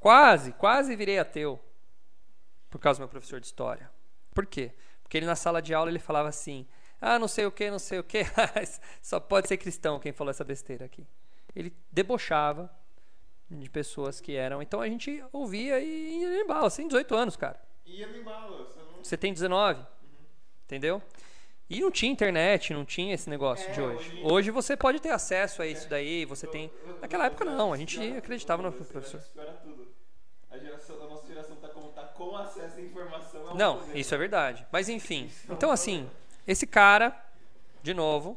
[0.01, 1.61] Quase, quase virei ateu
[2.73, 3.89] por causa do meu professor de história.
[4.35, 4.73] Por quê?
[5.03, 6.67] Porque ele na sala de aula ele falava assim:
[7.01, 8.25] ah, não sei o que, não sei o que,
[9.03, 11.07] só pode ser cristão quem falou essa besteira aqui.
[11.55, 12.69] Ele debochava
[13.51, 14.63] de pessoas que eram.
[14.63, 17.61] Então a gente ouvia e ia em bala, assim, 18 anos, cara.
[17.85, 18.65] Ia no embalo.
[18.65, 19.05] Você não...
[19.05, 19.85] Você tem 19,
[20.65, 21.03] entendeu?
[21.69, 24.11] E não tinha internet, não tinha esse negócio É, de hoje.
[24.11, 26.71] hoje- Hoje você pode ter acesso a isso daí, você tem.
[26.85, 29.23] Eu- eu- Naquela eu- época eu- não, a gente acreditava no professor.
[30.51, 33.49] A, geração, a nossa geração tá como tá com acesso à informação.
[33.49, 34.67] É um Não, isso é verdade.
[34.71, 35.31] Mas enfim.
[35.49, 36.09] Então assim,
[36.47, 37.15] esse cara,
[37.83, 38.37] de novo,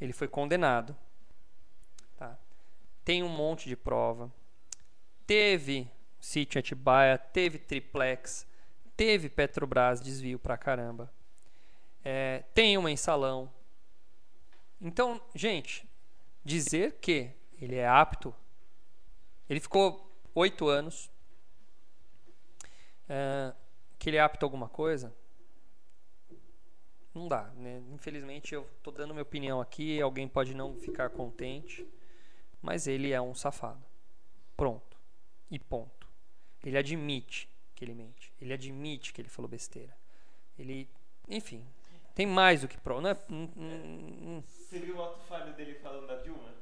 [0.00, 0.96] ele foi condenado.
[2.16, 2.36] Tá?
[3.04, 4.32] Tem um monte de prova.
[5.26, 8.46] Teve sítio Atibaia, teve triplex,
[8.96, 11.12] teve Petrobras desvio pra caramba.
[12.04, 13.50] É, tem uma em salão.
[14.80, 15.88] Então, gente,
[16.44, 17.30] dizer que
[17.60, 18.34] ele é apto,
[19.48, 21.10] ele ficou oito anos,
[23.08, 23.52] é,
[23.98, 25.14] que ele é apto a alguma coisa,
[27.14, 27.44] não dá.
[27.56, 27.82] Né?
[27.92, 31.86] Infelizmente, eu estou dando minha opinião aqui, alguém pode não ficar contente,
[32.60, 33.82] mas ele é um safado.
[34.56, 34.96] Pronto.
[35.50, 36.08] E ponto.
[36.64, 38.32] Ele admite que ele mente.
[38.40, 39.96] Ele admite que ele falou besteira.
[40.58, 40.88] Ele,
[41.28, 41.64] enfim,
[42.14, 43.00] tem mais do que prova.
[43.00, 44.42] Não é, hum, hum, hum.
[44.46, 46.54] Você viu o ato falho dele falando da Dilma?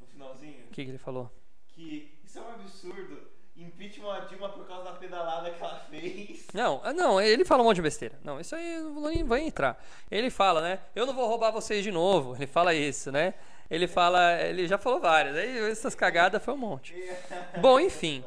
[0.00, 0.66] No finalzinho?
[0.66, 1.30] O que, que ele falou?
[1.68, 3.28] Que isso é um absurdo.
[3.56, 6.46] Impeachment a Dilma por causa da pedalada que ela fez.
[6.54, 8.18] Não, ah, não, ele fala um monte de besteira.
[8.24, 9.82] Não, isso aí não vai entrar.
[10.10, 10.80] Ele fala, né?
[10.94, 12.34] Eu não vou roubar vocês de novo.
[12.36, 13.34] Ele fala isso, né?
[13.70, 15.36] Ele fala, ele já falou várias.
[15.36, 16.94] Aí essas cagadas foi um monte.
[17.60, 18.24] Bom, enfim.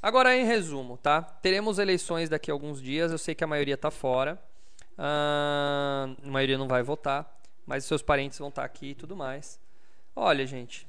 [0.00, 1.20] Agora em resumo, tá?
[1.20, 3.10] Teremos eleições daqui a alguns dias.
[3.10, 4.40] Eu sei que a maioria tá fora.
[4.96, 9.60] Ah, a maioria não vai votar, mas seus parentes vão estar aqui e tudo mais.
[10.14, 10.86] Olha, gente,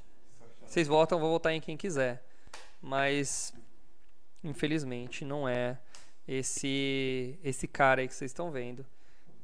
[0.64, 2.22] vocês votam, vou votar em quem quiser.
[2.80, 3.52] Mas
[4.42, 5.78] infelizmente não é
[6.26, 8.84] esse esse cara aí que vocês estão vendo,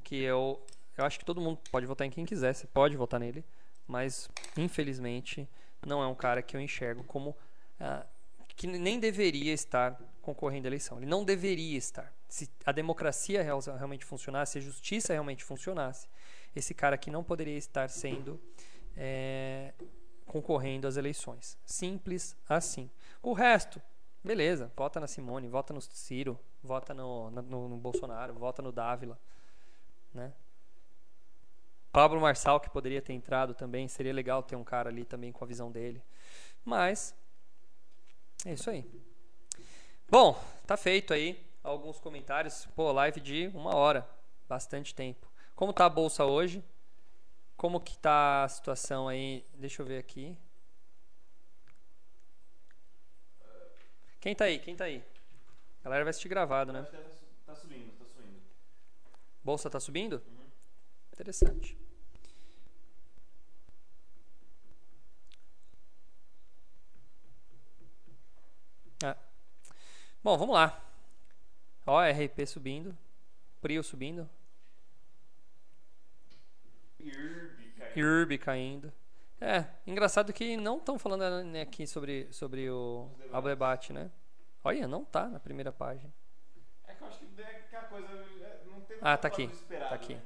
[0.03, 0.61] que eu
[0.97, 3.45] eu acho que todo mundo pode votar em quem quiser, você pode votar nele,
[3.87, 5.49] mas infelizmente
[5.85, 7.37] não é um cara que eu enxergo como
[7.81, 8.07] ah,
[8.57, 10.99] que nem deveria estar concorrendo à eleição.
[10.99, 12.13] Ele não deveria estar.
[12.29, 16.09] Se a democracia real- realmente funcionasse, se a justiça realmente funcionasse,
[16.55, 18.41] esse cara aqui não poderia estar sendo
[18.97, 19.73] é,
[20.25, 21.59] concorrendo às eleições.
[21.65, 22.89] Simples assim.
[23.23, 23.83] O resto,
[24.25, 29.19] beleza, vota na Simone, vota no Ciro, vota no, no, no Bolsonaro, vota no Dávila,
[30.13, 30.33] né?
[31.93, 35.45] Pablo Marçal, que poderia ter entrado também, seria legal ter um cara ali também com
[35.45, 36.03] a visão dele.
[36.65, 37.15] Mas
[38.47, 38.85] É isso aí.
[40.09, 42.67] Bom, tá feito aí alguns comentários.
[42.75, 44.09] Pô, live de uma hora,
[44.49, 45.27] bastante tempo.
[45.55, 46.65] Como tá a bolsa hoje?
[47.57, 49.45] Como que tá a situação aí?
[49.55, 50.37] Deixa eu ver aqui.
[54.25, 54.59] Quem tá aí?
[54.59, 55.05] Quem tá aí?
[55.81, 56.81] A galera vai assistir gravado, né?
[56.85, 56.99] Tá
[57.45, 58.43] tá subindo, tá subindo.
[59.45, 60.23] Bolsa tá subindo?
[60.27, 60.47] Uhum.
[61.13, 61.77] Interessante.
[69.03, 69.15] É.
[70.23, 70.83] Bom, vamos lá.
[71.85, 72.97] Ó, RP subindo.
[73.61, 74.27] Prio subindo.
[76.99, 77.93] Irb, cara.
[77.95, 78.91] IRB caindo.
[79.45, 83.11] É, engraçado que não estão falando né, aqui sobre, sobre o,
[83.43, 84.11] debate, né?
[84.65, 86.11] Olha, não tá na primeira página.
[86.87, 88.09] É que eu acho que é aquela coisa.
[88.09, 90.15] é, Não teve Ah, tá aqui, tá aqui.
[90.15, 90.23] né?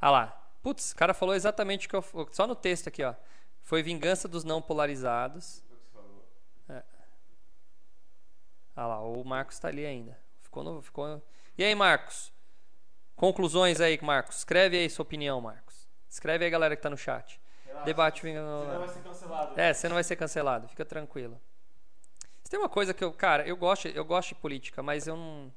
[0.00, 0.52] Ah lá.
[0.60, 2.28] Putz, o cara falou exatamente o que eu.
[2.32, 3.14] Só no texto aqui, ó.
[3.62, 5.62] Foi vingança dos não polarizados.
[5.92, 6.28] Falou.
[8.74, 10.18] Ah lá, o Marcos tá ali ainda.
[10.42, 11.22] Ficou no, ficou...
[11.56, 12.32] E aí, Marcos?
[13.14, 14.38] Conclusões aí, Marcos.
[14.38, 15.69] Escreve aí sua opinião, Marcos.
[16.10, 17.40] Escreve aí, galera que tá no chat.
[17.64, 18.78] Relaxa, Debate Senão vingança.
[18.78, 19.60] vai ser cancelado.
[19.60, 21.40] É, você não vai ser cancelado, fica tranquilo.
[22.42, 25.16] Se tem uma coisa que eu, cara, eu gosto, eu gosto de política, mas eu
[25.16, 25.52] não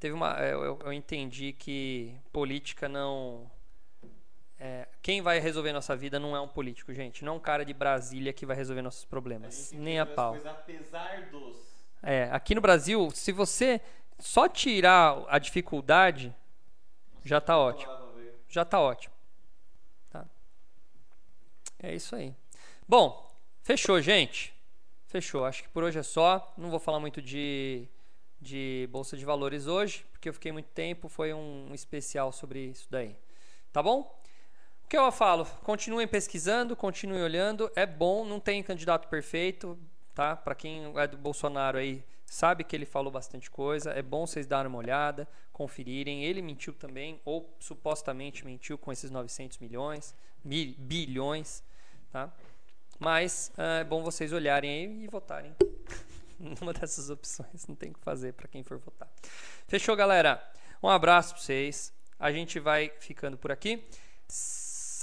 [0.00, 3.50] teve uma, eu, eu- entendi que política não
[4.58, 7.24] é, quem vai resolver nossa vida não é um político, gente.
[7.24, 9.70] Não é um cara de Brasília que vai resolver nossos A problemas.
[9.70, 10.32] que Nem a pau.
[10.32, 11.56] coisas apesar dos.
[12.02, 13.80] É, aqui no Brasil, se você
[14.18, 16.34] só tirar a dificuldade,
[17.22, 17.92] já tá ótimo.
[18.48, 19.13] Já tá ótimo.
[21.84, 22.34] É isso aí.
[22.88, 23.30] Bom,
[23.62, 24.54] fechou, gente.
[25.06, 25.44] Fechou.
[25.44, 26.52] Acho que por hoje é só.
[26.56, 27.86] Não vou falar muito de,
[28.40, 31.08] de Bolsa de Valores hoje, porque eu fiquei muito tempo.
[31.08, 33.16] Foi um especial sobre isso daí.
[33.72, 34.00] Tá bom?
[34.84, 35.44] O que eu falo?
[35.62, 37.70] Continuem pesquisando, continuem olhando.
[37.76, 39.78] É bom, não tem candidato perfeito,
[40.14, 40.36] tá?
[40.36, 43.90] Para quem é do Bolsonaro aí, sabe que ele falou bastante coisa.
[43.90, 46.24] É bom vocês darem uma olhada, conferirem.
[46.24, 50.14] Ele mentiu também, ou supostamente mentiu com esses 900 milhões,
[50.44, 51.62] mi- bilhões,
[52.14, 52.32] tá?
[52.96, 55.52] Mas ah, é bom vocês olharem aí e votarem
[56.38, 57.66] numa dessas opções.
[57.66, 59.10] Não tem o que fazer para quem for votar.
[59.66, 60.40] Fechou, galera?
[60.80, 61.92] Um abraço para vocês.
[62.16, 63.84] A gente vai ficando por aqui.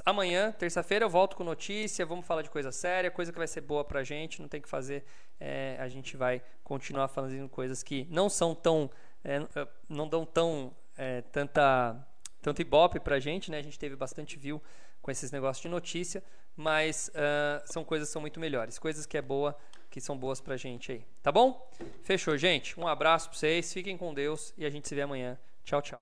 [0.06, 2.06] Amanhã, terça-feira, eu volto com notícia.
[2.06, 4.42] Vamos falar de coisa séria, coisa que vai ser boa pra gente.
[4.42, 5.04] Não tem o que fazer.
[5.38, 8.90] É, a gente vai continuar fazendo coisas que não são tão.
[9.22, 10.74] é, eh, não dão tão.
[10.98, 12.08] é, tanta.
[12.42, 13.58] Tanto ibope pra gente, né?
[13.58, 14.64] A gente teve bastante view
[15.02, 16.24] com esses negócios de notícia,
[16.56, 18.78] mas ah, são coisas que são muito melhores.
[18.78, 19.58] Coisas que é boa,
[19.90, 21.06] que são boas pra gente aí.
[21.22, 21.70] Tá bom?
[22.04, 22.80] Fechou, gente.
[22.80, 23.72] Um abraço pra vocês.
[23.74, 25.38] Fiquem com Deus e a gente se vê amanhã.
[25.64, 26.00] Tchau, tchau.